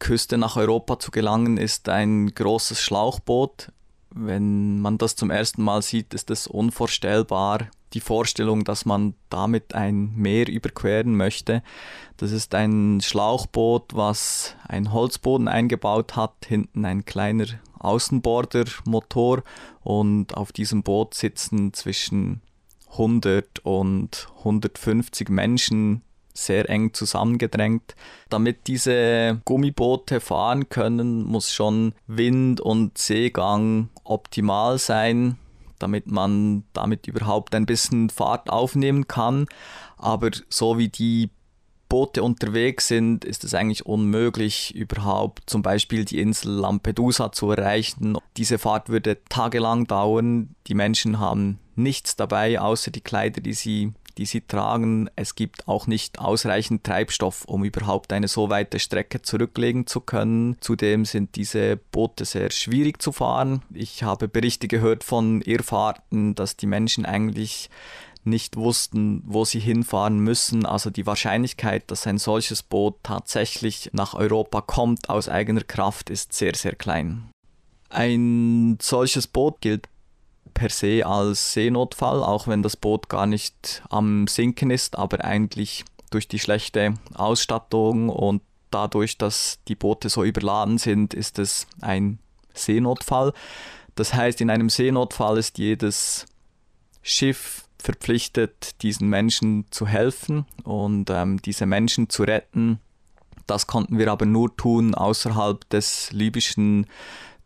[0.00, 3.68] Küste nach Europa zu gelangen, ist ein großes Schlauchboot.
[4.16, 7.68] Wenn man das zum ersten Mal sieht, ist es unvorstellbar.
[7.94, 11.64] Die Vorstellung, dass man damit ein Meer überqueren möchte.
[12.16, 17.46] Das ist ein Schlauchboot, was einen Holzboden eingebaut hat, hinten ein kleiner
[17.80, 19.42] Außenbordermotor
[19.82, 22.40] und auf diesem Boot sitzen zwischen
[22.92, 26.02] 100 und 150 Menschen
[26.34, 27.94] sehr eng zusammengedrängt.
[28.28, 35.38] Damit diese Gummiboote fahren können, muss schon Wind und Seegang optimal sein,
[35.78, 39.46] damit man damit überhaupt ein bisschen Fahrt aufnehmen kann.
[39.96, 41.30] Aber so wie die
[41.88, 48.18] Boote unterwegs sind, ist es eigentlich unmöglich, überhaupt zum Beispiel die Insel Lampedusa zu erreichen.
[48.36, 50.56] Diese Fahrt würde tagelang dauern.
[50.66, 55.08] Die Menschen haben nichts dabei, außer die Kleider, die sie die sie tragen.
[55.16, 60.56] Es gibt auch nicht ausreichend Treibstoff, um überhaupt eine so weite Strecke zurücklegen zu können.
[60.60, 63.62] Zudem sind diese Boote sehr schwierig zu fahren.
[63.72, 67.70] Ich habe Berichte gehört von Irrfahrten, dass die Menschen eigentlich
[68.24, 70.66] nicht wussten, wo sie hinfahren müssen.
[70.66, 76.32] Also die Wahrscheinlichkeit, dass ein solches Boot tatsächlich nach Europa kommt aus eigener Kraft, ist
[76.32, 77.30] sehr, sehr klein.
[77.90, 79.88] Ein solches Boot gilt
[80.54, 85.84] per se als Seenotfall, auch wenn das Boot gar nicht am Sinken ist, aber eigentlich
[86.10, 88.40] durch die schlechte Ausstattung und
[88.70, 92.18] dadurch, dass die Boote so überladen sind, ist es ein
[92.54, 93.32] Seenotfall.
[93.94, 96.26] Das heißt, in einem Seenotfall ist jedes
[97.02, 102.80] Schiff verpflichtet, diesen Menschen zu helfen und ähm, diese Menschen zu retten.
[103.46, 106.86] Das konnten wir aber nur tun außerhalb des libyschen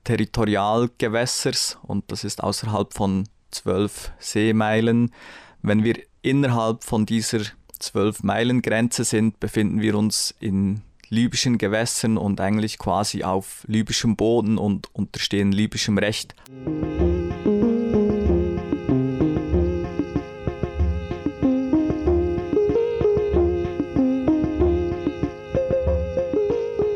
[0.09, 5.13] Territorialgewässers und das ist außerhalb von zwölf Seemeilen.
[5.61, 7.41] Wenn wir innerhalb von dieser
[7.79, 14.17] zwölf Meilen Grenze sind, befinden wir uns in libyschen Gewässern und eigentlich quasi auf libyschem
[14.17, 16.35] Boden und unterstehen libyschem Recht.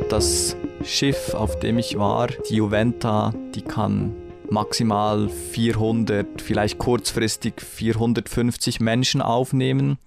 [0.08, 4.14] Das Schiff, auf dem ich war, die Juventa, die kann
[4.50, 9.98] maximal 400, vielleicht kurzfristig 450 Menschen aufnehmen.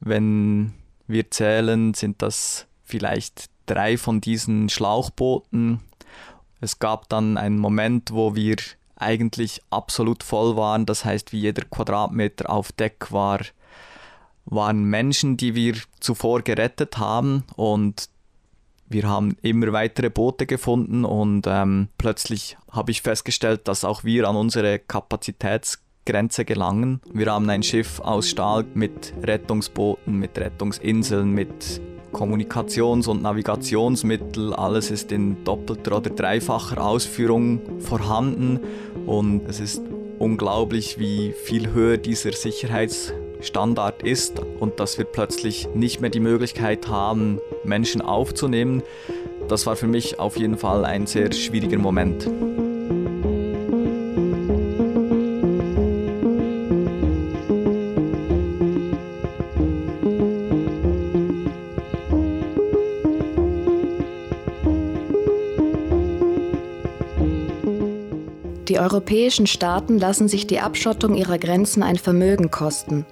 [0.00, 0.72] Wenn
[1.06, 5.80] wir zählen, sind das vielleicht drei von diesen Schlauchbooten.
[6.60, 8.56] Es gab dann einen Moment, wo wir
[8.96, 10.86] eigentlich absolut voll waren.
[10.86, 13.40] Das heißt, wie jeder Quadratmeter auf Deck war,
[14.44, 18.08] waren Menschen, die wir zuvor gerettet haben und
[18.88, 24.28] wir haben immer weitere Boote gefunden und ähm, plötzlich habe ich festgestellt, dass auch wir
[24.28, 27.00] an unsere Kapazitätsgrenze gelangen.
[27.12, 31.80] Wir haben ein Schiff aus Stahl mit Rettungsbooten, mit Rettungsinseln, mit
[32.12, 38.60] Kommunikations- und Navigationsmittel, alles ist in doppelter oder dreifacher Ausführung vorhanden
[39.04, 39.82] und es ist
[40.18, 42.32] unglaublich, wie viel höher dieser
[43.36, 48.82] Sicherheitsstandard ist und dass wir plötzlich nicht mehr die Möglichkeit haben, Menschen aufzunehmen.
[49.48, 52.28] Das war für mich auf jeden Fall ein sehr schwieriger Moment.
[68.68, 73.06] Die europäischen Staaten lassen sich die Abschottung ihrer Grenzen ein Vermögen kosten.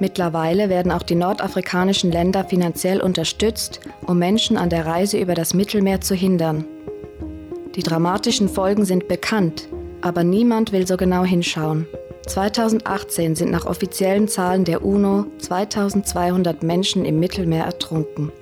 [0.00, 5.54] Mittlerweile werden auch die nordafrikanischen Länder finanziell unterstützt, um Menschen an der Reise über das
[5.54, 6.64] Mittelmeer zu hindern.
[7.76, 9.68] Die dramatischen Folgen sind bekannt,
[10.00, 11.86] aber niemand will so genau hinschauen.
[12.26, 18.32] 2018 sind nach offiziellen Zahlen der UNO 2200 Menschen im Mittelmeer ertrunken.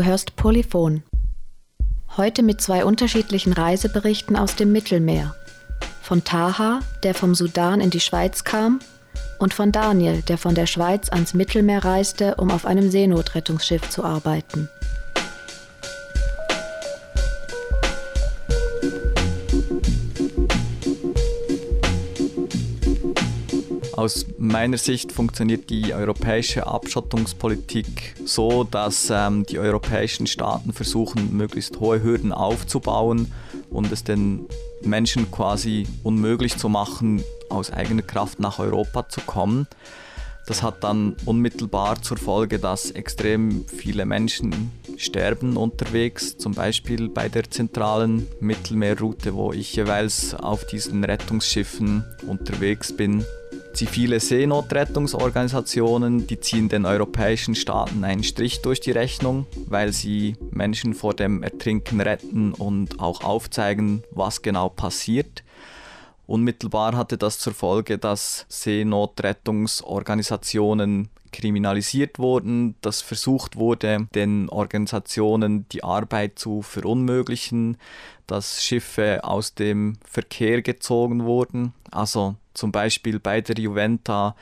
[0.00, 1.02] Du hörst Polyphon.
[2.16, 5.34] Heute mit zwei unterschiedlichen Reiseberichten aus dem Mittelmeer.
[6.00, 8.80] Von Taha, der vom Sudan in die Schweiz kam,
[9.38, 14.02] und von Daniel, der von der Schweiz ans Mittelmeer reiste, um auf einem Seenotrettungsschiff zu
[14.02, 14.70] arbeiten.
[24.00, 31.78] Aus meiner Sicht funktioniert die europäische Abschottungspolitik so, dass ähm, die europäischen Staaten versuchen, möglichst
[31.80, 33.30] hohe Hürden aufzubauen
[33.68, 34.46] und es den
[34.80, 39.66] Menschen quasi unmöglich zu machen, aus eigener Kraft nach Europa zu kommen.
[40.46, 47.28] Das hat dann unmittelbar zur Folge, dass extrem viele Menschen sterben unterwegs, zum Beispiel bei
[47.28, 53.26] der zentralen Mittelmeerroute, wo ich jeweils auf diesen Rettungsschiffen unterwegs bin.
[53.72, 60.94] Zivile Seenotrettungsorganisationen, die ziehen den europäischen Staaten einen Strich durch die Rechnung, weil sie Menschen
[60.94, 65.44] vor dem Ertrinken retten und auch aufzeigen, was genau passiert.
[66.30, 75.82] Unmittelbar hatte das zur Folge, dass Seenotrettungsorganisationen kriminalisiert wurden, dass versucht wurde, den Organisationen die
[75.82, 77.78] Arbeit zu verunmöglichen,
[78.28, 81.74] dass Schiffe aus dem Verkehr gezogen wurden.
[81.90, 84.36] Also zum Beispiel bei der Juventa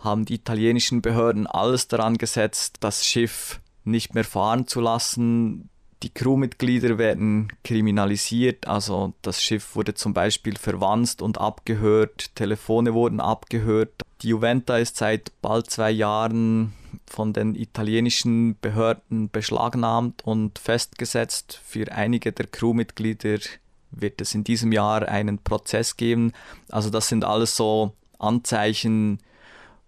[0.00, 5.70] haben die italienischen Behörden alles daran gesetzt, das Schiff nicht mehr fahren zu lassen.
[6.04, 13.20] Die Crewmitglieder werden kriminalisiert, also das Schiff wurde zum Beispiel verwanzt und abgehört, Telefone wurden
[13.20, 14.02] abgehört.
[14.20, 16.74] Die Juventa ist seit bald zwei Jahren
[17.06, 21.58] von den italienischen Behörden beschlagnahmt und festgesetzt.
[21.64, 23.38] Für einige der Crewmitglieder
[23.90, 26.34] wird es in diesem Jahr einen Prozess geben.
[26.68, 29.20] Also das sind alles so Anzeichen,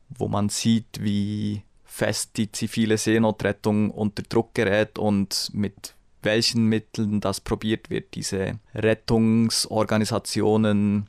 [0.08, 5.92] wo man sieht, wie fest die zivile Seenotrettung unter Druck gerät und mit
[6.26, 11.08] welchen Mitteln das probiert wird, diese Rettungsorganisationen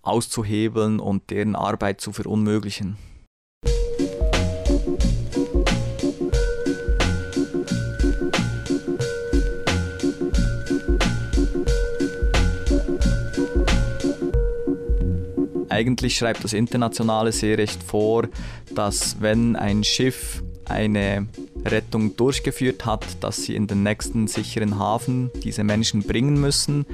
[0.00, 2.96] auszuhebeln und deren Arbeit zu verunmöglichen.
[15.68, 18.28] Eigentlich schreibt das internationale Seerecht vor,
[18.74, 21.26] dass wenn ein Schiff eine
[21.64, 26.86] Rettung durchgeführt hat, dass sie in den nächsten sicheren Hafen diese Menschen bringen müssen.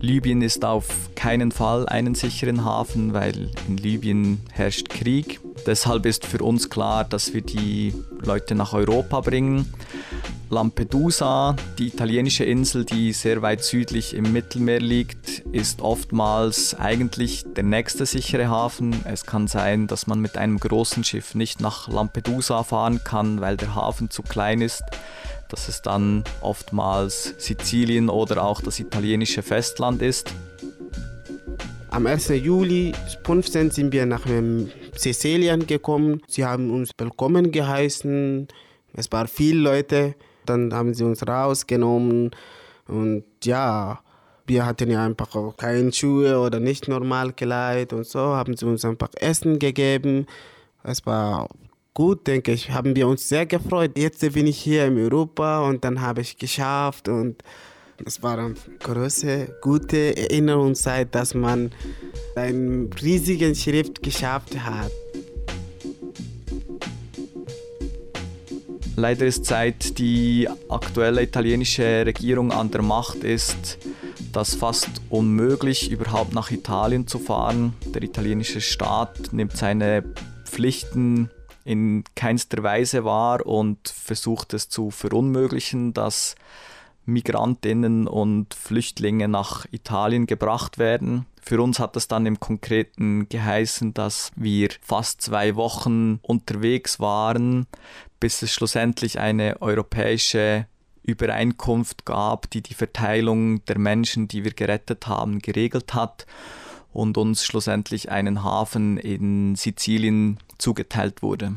[0.00, 5.40] Libyen ist auf keinen Fall einen sicheren Hafen, weil in Libyen herrscht Krieg.
[5.66, 9.72] Deshalb ist für uns klar, dass wir die Leute nach Europa bringen.
[10.48, 17.64] Lampedusa, die italienische Insel, die sehr weit südlich im Mittelmeer liegt, ist oftmals eigentlich der
[17.64, 18.94] nächste sichere Hafen.
[19.06, 23.56] Es kann sein, dass man mit einem großen Schiff nicht nach Lampedusa fahren kann, weil
[23.56, 24.84] der Hafen zu klein ist.
[25.48, 30.32] Dass es dann oftmals Sizilien oder auch das italienische Festland ist.
[31.90, 32.28] Am 1.
[32.28, 32.92] Juli
[33.24, 34.26] 15 sind wir nach
[34.96, 36.20] Sizilien gekommen.
[36.26, 38.48] Sie haben uns willkommen geheißen.
[38.92, 40.14] Es waren viele Leute.
[40.44, 42.32] Dann haben sie uns rausgenommen.
[42.88, 44.00] Und ja,
[44.46, 48.20] wir hatten ja einfach keine Schuhe oder nicht normal gekleidet und so.
[48.20, 50.26] Haben sie uns einfach Essen gegeben.
[50.82, 51.48] Es war
[51.96, 52.70] gut, denke ich.
[52.70, 53.92] Haben wir uns sehr gefreut.
[53.96, 57.42] Jetzt bin ich hier in Europa und dann habe ich geschafft und
[58.04, 61.72] es war eine große, gute Erinnerungszeit, dass man
[62.36, 64.90] einen riesigen Schrift geschafft hat.
[68.96, 73.78] Leider ist seit die aktuelle italienische Regierung an der Macht ist,
[74.32, 77.72] das fast unmöglich, überhaupt nach Italien zu fahren.
[77.94, 80.04] Der italienische Staat nimmt seine
[80.44, 81.30] Pflichten
[81.66, 86.36] in keinster Weise wahr und versucht es zu verunmöglichen, dass
[87.06, 91.26] Migrantinnen und Flüchtlinge nach Italien gebracht werden.
[91.42, 97.66] Für uns hat das dann im Konkreten geheißen, dass wir fast zwei Wochen unterwegs waren,
[98.20, 100.66] bis es schlussendlich eine europäische
[101.02, 106.26] Übereinkunft gab, die die Verteilung der Menschen, die wir gerettet haben, geregelt hat
[106.96, 111.54] und uns schlussendlich einen Hafen in Sizilien zugeteilt wurde.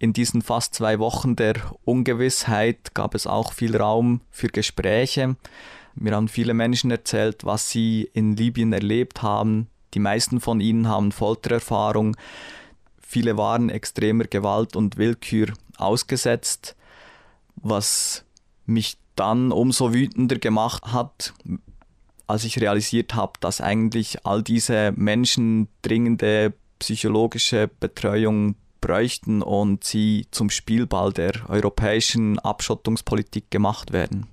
[0.00, 1.54] In diesen fast zwei Wochen der
[1.84, 5.36] Ungewissheit gab es auch viel Raum für Gespräche.
[5.94, 9.68] Mir haben viele Menschen erzählt, was sie in Libyen erlebt haben.
[9.94, 12.16] Die meisten von ihnen haben Foltererfahrung.
[13.00, 16.74] Viele waren extremer Gewalt und Willkür ausgesetzt,
[17.54, 18.24] was
[18.66, 21.34] mich dann umso wütender gemacht hat,
[22.26, 30.26] als ich realisiert habe, dass eigentlich all diese Menschen dringende psychologische Betreuung bräuchten und sie
[30.30, 34.26] zum Spielball der europäischen Abschottungspolitik gemacht werden.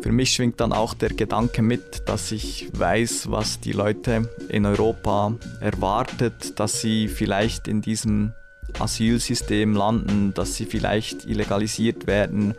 [0.00, 4.64] Für mich schwingt dann auch der Gedanke mit, dass ich weiß, was die Leute in
[4.64, 8.32] Europa erwartet, dass sie vielleicht in diesem
[8.78, 12.54] Asylsystem landen, dass sie vielleicht illegalisiert werden,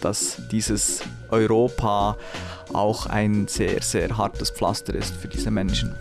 [0.00, 1.00] dass dieses
[1.30, 2.16] Europa
[2.72, 5.94] auch ein sehr, sehr hartes Pflaster ist für diese Menschen.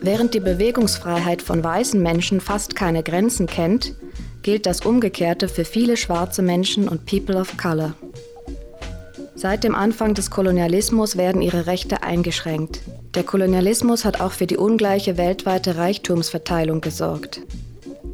[0.00, 3.94] Während die Bewegungsfreiheit von weißen Menschen fast keine Grenzen kennt,
[4.42, 7.94] gilt das Umgekehrte für viele schwarze Menschen und People of Color.
[9.44, 12.80] Seit dem Anfang des Kolonialismus werden ihre Rechte eingeschränkt.
[13.14, 17.42] Der Kolonialismus hat auch für die ungleiche weltweite Reichtumsverteilung gesorgt.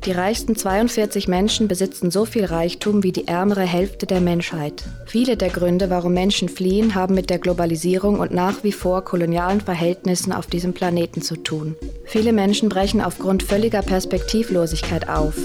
[0.06, 4.82] Die reichsten 42 Menschen besitzen so viel Reichtum wie die ärmere Hälfte der Menschheit.
[5.06, 9.60] Viele der Gründe, warum Menschen fliehen, haben mit der Globalisierung und nach wie vor kolonialen
[9.60, 11.76] Verhältnissen auf diesem Planeten zu tun.
[12.06, 15.36] Viele Menschen brechen aufgrund völliger Perspektivlosigkeit auf.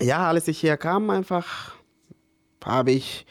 [0.00, 1.71] Ja, als ich hier kam, einfach
[2.64, 3.26] habe ich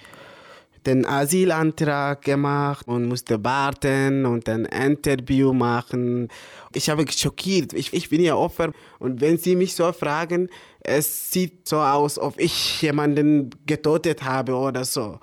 [0.86, 6.30] den Asylantrag gemacht und musste warten und ein Interview machen.
[6.74, 7.74] Ich habe schockiert.
[7.74, 8.72] Ich, ich bin ja Opfer.
[9.00, 14.56] Und wenn Sie mich so fragen, es sieht so aus, ob ich jemanden getötet habe
[14.56, 15.20] oder so.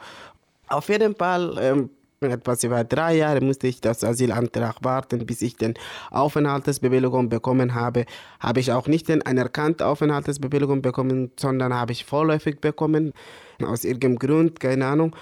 [0.69, 1.91] Auf jeden Fall, ähm,
[2.21, 5.75] etwas über drei Jahre musste ich das Asylantrag warten, bis ich den
[6.11, 8.05] Aufenthaltsbewilligung bekommen habe.
[8.41, 13.13] Habe ich auch nicht den anerkannte Aufenthaltsbewilligung bekommen, sondern habe ich vorläufig bekommen.
[13.65, 15.15] Aus irgendeinem Grund, keine Ahnung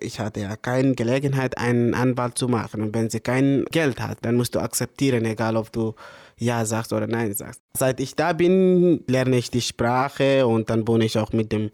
[0.00, 2.82] ich hatte ja keine Gelegenheit, einen Anwalt zu machen.
[2.82, 5.94] Und wenn sie kein Geld hat, dann musst du akzeptieren, egal ob du
[6.38, 7.62] Ja sagst oder Nein sagst.
[7.76, 11.70] Seit ich da bin, lerne ich die Sprache und dann wohne ich auch mit dem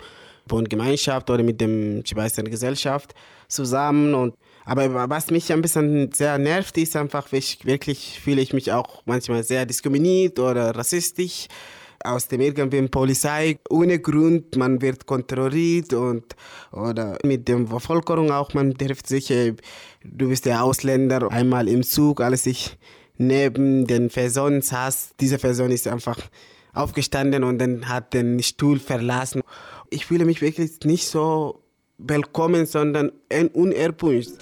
[0.48, 3.14] Wohngemeinschaft oder mit dem Schweizer Gesellschaft
[3.48, 4.14] zusammen.
[4.14, 4.34] Und,
[4.64, 9.42] aber was mich ein bisschen sehr nervt, ist einfach, wirklich fühle ich mich auch manchmal
[9.42, 11.48] sehr diskriminiert oder rassistisch
[12.04, 16.36] aus dem irgendwie Polizei ohne Grund, man wird kontrolliert und
[16.72, 19.54] oder mit der Bevölkerung auch, man trifft sich, äh,
[20.04, 22.76] du bist der Ausländer, einmal im Zug, als ich
[23.18, 26.18] neben den Personen saß, diese Person ist einfach
[26.72, 29.42] aufgestanden und dann hat den Stuhl verlassen.
[29.90, 31.62] Ich fühle mich wirklich nicht so
[31.98, 33.12] willkommen, sondern
[33.52, 34.32] unerwünscht.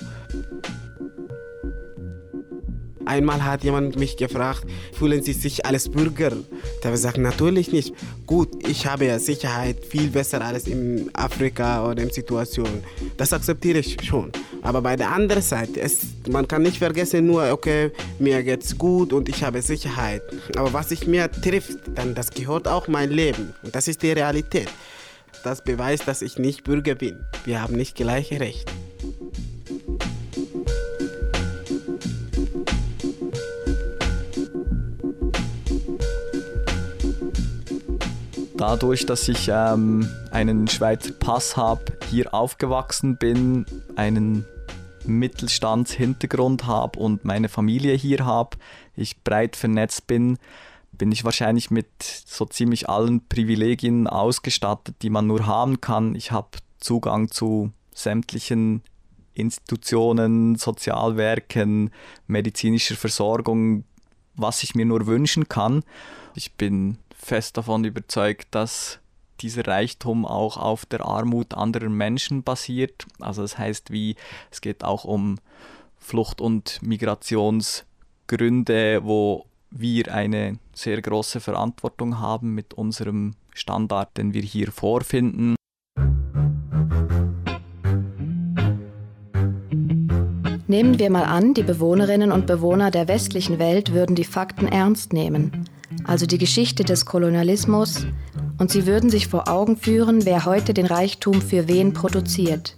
[3.07, 6.31] Einmal hat jemand mich gefragt, fühlen Sie sich als Bürger?
[6.31, 6.45] Da habe
[6.85, 7.93] ich gesagt, natürlich nicht.
[8.25, 12.85] Gut, ich habe ja Sicherheit viel besser als in Afrika oder in Situationen.
[13.17, 14.31] Das akzeptiere ich schon.
[14.63, 17.91] Aber bei der anderen Seite, es, man kann nicht vergessen, nur, okay,
[18.21, 20.23] mir geht's gut und ich habe Sicherheit.
[20.57, 23.55] Aber was sich mir trifft, dann das gehört auch mein Leben.
[23.65, 24.69] Und das ist die Realität.
[25.45, 27.25] Das beweist, dass ich nicht Bürger bin.
[27.45, 28.73] Wir haben nicht gleiche Rechte.
[38.61, 43.65] Dadurch, dass ich ähm, einen Schweizer Pass habe, hier aufgewachsen bin,
[43.97, 44.45] einen
[45.07, 48.59] Mittelstandshintergrund habe und meine Familie hier habe,
[48.97, 50.37] ich breit vernetzt bin,
[51.01, 56.15] bin ich wahrscheinlich mit so ziemlich allen Privilegien ausgestattet, die man nur haben kann.
[56.15, 58.83] Ich habe Zugang zu sämtlichen
[59.33, 61.91] Institutionen, Sozialwerken,
[62.27, 63.85] medizinischer Versorgung,
[64.35, 65.85] was ich mir nur wünschen kann.
[66.35, 68.99] Ich bin fest davon überzeugt, dass
[69.41, 73.07] dieser Reichtum auch auf der Armut anderer Menschen basiert.
[73.21, 74.17] Also das heißt, wie
[74.51, 75.39] es geht auch um
[75.97, 84.43] Flucht- und Migrationsgründe, wo wir eine sehr große Verantwortung haben mit unserem Standard, den wir
[84.43, 85.55] hier vorfinden.
[90.67, 95.13] Nehmen wir mal an, die Bewohnerinnen und Bewohner der westlichen Welt würden die Fakten ernst
[95.13, 95.65] nehmen,
[96.05, 98.07] also die Geschichte des Kolonialismus,
[98.59, 102.77] und sie würden sich vor Augen führen, wer heute den Reichtum für wen produziert.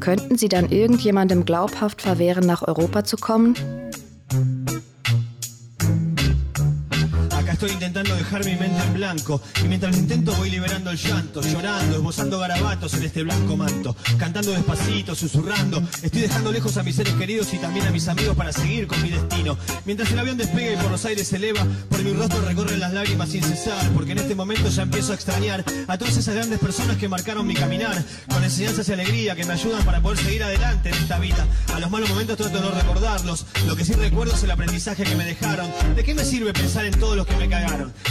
[0.00, 3.54] Könnten sie dann irgendjemandem glaubhaft verwehren, nach Europa zu kommen?
[7.62, 11.40] Estoy intentando dejar mi mente en blanco y mientras lo intento voy liberando el llanto,
[11.42, 15.80] llorando, esbozando garabatos en este blanco manto, cantando despacito, susurrando.
[16.02, 19.00] Estoy dejando lejos a mis seres queridos y también a mis amigos para seguir con
[19.00, 19.56] mi destino.
[19.84, 22.92] Mientras el avión despega y por los aires se eleva, por mi rostro recorren las
[22.94, 26.58] lágrimas sin cesar, porque en este momento ya empiezo a extrañar a todas esas grandes
[26.58, 30.42] personas que marcaron mi caminar, con enseñanzas y alegría que me ayudan para poder seguir
[30.42, 31.46] adelante en esta vida.
[31.72, 35.04] A los malos momentos trato de no recordarlos, lo que sí recuerdo es el aprendizaje
[35.04, 35.70] que me dejaron.
[35.94, 37.51] ¿De qué me sirve pensar en todos los que me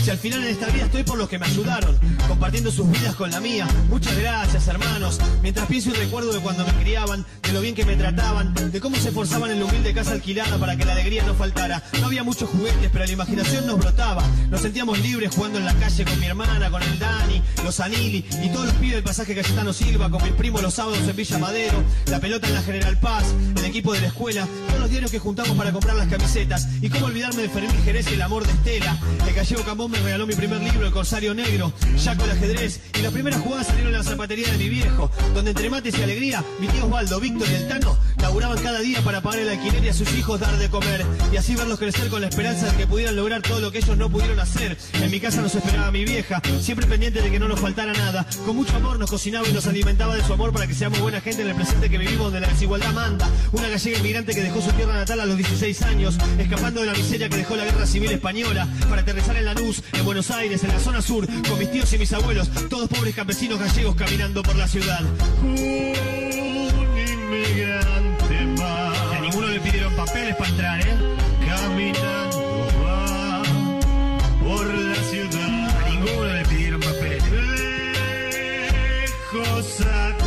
[0.04, 3.16] Si al final en esta vida estoy por los que me ayudaron, compartiendo sus vidas
[3.16, 3.68] con la mía.
[3.90, 5.20] Muchas gracias, hermanos.
[5.42, 8.80] Mientras pienso y recuerdo de cuando me criaban, de lo bien que me trataban, de
[8.80, 11.84] cómo se esforzaban en la humilde casa alquilada para que la alegría no faltara.
[12.00, 14.24] No había muchos juguetes, pero la imaginación nos brotaba.
[14.50, 18.26] Nos sentíamos libres jugando en la calle con mi hermana, con el Dani, los Anili
[18.44, 21.38] y todos los pibes del pasaje Cayetano Silva, con mis primos los sábados en Villa
[21.38, 23.26] Madero, la pelota en la General Paz,
[23.56, 26.68] el equipo de la escuela, todos los diarios que juntamos para comprar las camisetas.
[26.82, 28.98] Y cómo olvidarme de Fermín Jerez y el amor de Estela.
[29.32, 31.72] El gallego Cambón me regaló mi primer libro, El Corsario Negro,
[32.04, 32.82] Jaco el ajedrez.
[33.00, 36.04] Y las primeras jugadas salieron en la zapatería de mi viejo, donde entre mates y
[36.04, 39.86] alegría, mi tío Osvaldo, Víctor y el Tano laburaban cada día para pagar el alquiler
[39.86, 41.06] y a sus hijos dar de comer.
[41.32, 43.98] Y así verlos crecer con la esperanza de que pudieran lograr todo lo que ellos
[43.98, 44.78] no pudieron hacer.
[44.96, 48.28] En mi casa nos esperaba mi vieja, siempre pendiente de que no nos faltara nada.
[48.46, 51.22] Con mucho amor nos cocinaba y nos alimentaba de su amor para que seamos buena
[51.22, 53.30] gente en el presente que vivimos donde la desigualdad manda.
[53.54, 56.94] Una gallega inmigrante que dejó su tierra natal a los 16 años, escapando de la
[56.94, 60.70] miseria que dejó la guerra civil española, para aterrizar en Lanús, en Buenos Aires, en
[60.70, 64.56] la zona sur, con mis tíos y mis abuelos, todos pobres campesinos gallegos caminando por
[64.56, 65.02] la ciudad.
[65.42, 65.58] Un
[66.98, 69.18] inmigrante va.
[69.18, 70.96] A ninguno le pidieron papeles para entrar, ¿eh?
[71.46, 73.44] Caminando va
[74.44, 75.78] por la ciudad.
[75.78, 77.24] A ninguno le pidieron papeles.
[79.34, 80.21] Lejos atrás,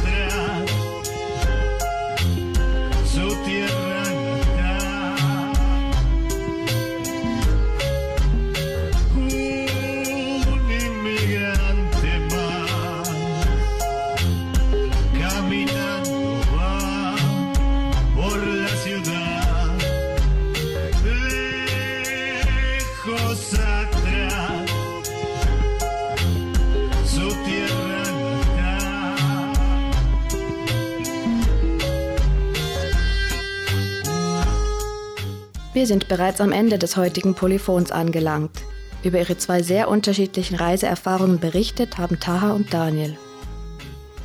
[35.85, 38.63] Wir sind bereits am Ende des heutigen Polyphons angelangt.
[39.03, 43.19] Über ihre zwei sehr unterschiedlichen Reiseerfahrungen berichtet haben Taha und Daniel.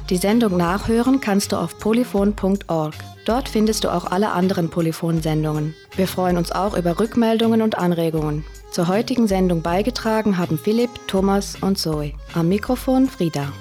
[0.09, 2.93] Die Sendung nachhören kannst du auf polyphon.org.
[3.25, 5.75] Dort findest du auch alle anderen Polyphon-Sendungen.
[5.97, 8.45] Wir freuen uns auch über Rückmeldungen und Anregungen.
[8.71, 12.13] Zur heutigen Sendung beigetragen haben Philipp, Thomas und Zoe.
[12.35, 13.51] Am Mikrofon Frieda.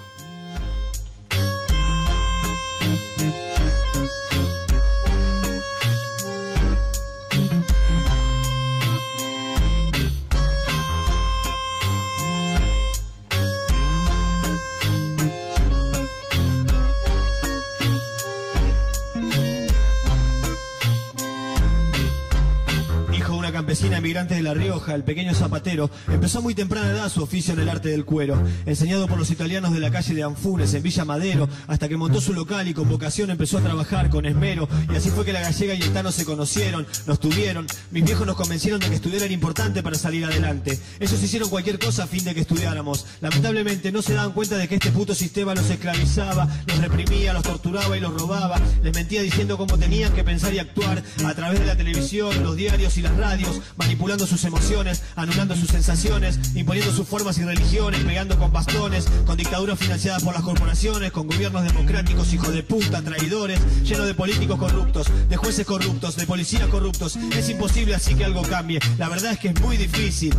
[24.08, 27.52] Campesina emigrante de La Rioja, el pequeño zapatero, empezó a muy temprana edad su oficio
[27.52, 30.82] en el arte del cuero, enseñado por los italianos de la calle de Anfunes, en
[30.82, 34.66] Villa Madero, hasta que montó su local y con vocación empezó a trabajar con esmero,
[34.90, 38.26] y así fue que la gallega y el tano se conocieron, nos tuvieron, mis viejos
[38.26, 40.78] nos convencieron de que estudiar era importante para salir adelante.
[41.00, 43.04] Ellos hicieron cualquier cosa a fin de que estudiáramos.
[43.20, 47.42] Lamentablemente no se daban cuenta de que este puto sistema los esclavizaba, los reprimía, los
[47.42, 51.60] torturaba y los robaba, les mentía diciendo cómo tenían que pensar y actuar a través
[51.60, 53.60] de la televisión, los diarios y las radios,
[54.26, 59.78] sus emociones, anulando sus sensaciones, imponiendo sus formas y religiones, pegando con bastones, con dictaduras
[59.78, 65.06] financiadas por las corporaciones, con gobiernos democráticos, hijos de puta, traidores, llenos de políticos corruptos,
[65.28, 67.16] de jueces corruptos, de policías corruptos.
[67.36, 68.80] Es imposible así que algo cambie.
[68.98, 70.34] La verdad es que es muy difícil.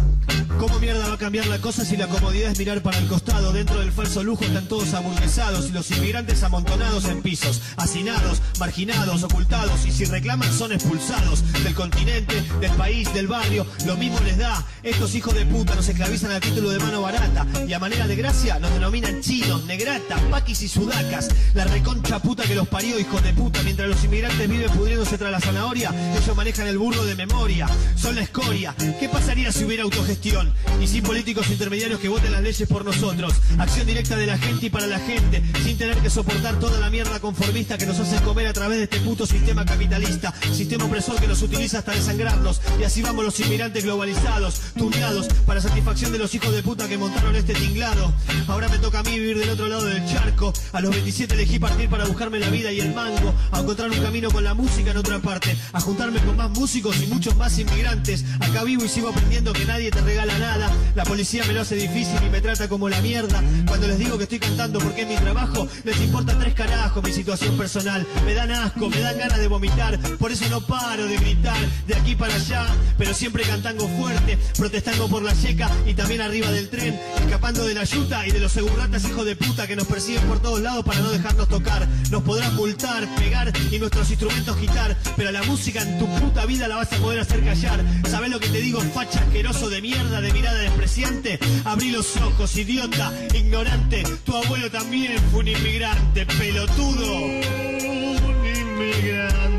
[0.60, 3.53] ¿Cómo mierda va a cambiar la cosa si la comodidad es mirar para el costado?
[3.53, 9.24] Dentro del falso lujo están todos aburguesados y los inmigrantes amontonados en pisos, hacinados, marginados,
[9.24, 13.48] ocultados y si reclaman son expulsados del continente, del país, del barrio.
[13.85, 14.63] Lo mismo les da.
[14.83, 18.15] Estos hijos de puta nos esclavizan a título de mano barata y a manera de
[18.15, 21.29] gracia nos denominan chinos, negratas, paquis y sudacas.
[21.53, 23.61] La reconcha puta que los parió, hijos de puta.
[23.63, 27.67] Mientras los inmigrantes viven pudriéndose tras la zanahoria, ellos manejan el burro de memoria.
[27.95, 28.75] Son la escoria.
[28.99, 30.53] ¿Qué pasaría si hubiera autogestión?
[30.81, 33.33] y sin políticos intermediarios que voten las leyes por nosotros.
[33.57, 36.89] Acción directa de la gente y para la gente, sin tener que soportar toda la
[36.89, 41.19] mierda conformista que nos hacen comer a través de este puto sistema capitalista, sistema opresor
[41.19, 42.61] que nos utiliza hasta desangrarnos.
[42.79, 46.97] Y así vamos los inmigrantes globalizados, tuneados para satisfacción de los hijos de puta que
[46.97, 48.13] montaron este tinglado.
[48.47, 50.53] Ahora me toca a mí vivir del otro lado del charco.
[50.73, 53.99] A los 27 elegí partir para buscarme la vida y el mango, a encontrar un
[53.99, 57.57] camino con la música en otra parte, a juntarme con más músicos y muchos más
[57.57, 58.25] inmigrantes.
[58.39, 60.71] Acá vivo y sigo aprendiendo que nadie te regala nada.
[60.95, 63.43] La policía me lo hace difícil y me trata como la mierda.
[63.67, 67.11] Cuando les digo que estoy cantando porque es mi trabajo, les importa tres carajos mi
[67.11, 68.05] situación personal.
[68.25, 71.95] Me dan asco, me dan ganas de vomitar, por eso no paro de gritar de
[71.95, 72.65] aquí para allá,
[72.97, 77.73] pero siempre cantando fuerte, protestando por la checa y también arriba del tren, escapando de
[77.73, 80.84] la yuta y de los segurratas hijos de puta que nos persiguen por todos lados
[80.84, 81.88] para no dejarnos tocar.
[82.09, 86.67] Nos podrán multar, pegar y nuestros instrumentos quitar, pero la música en tu puta vida
[86.67, 87.84] la vas a poder hacer callar.
[88.09, 91.39] ¿Sabes lo que te digo, facha asqueroso de mierda, de mirada despreciante?
[91.65, 94.03] Abrí los ojos, idiota, ignorante.
[94.25, 97.15] Tu abuelo también fue un inmigrante, pelotudo.
[97.15, 99.59] Un inmigrante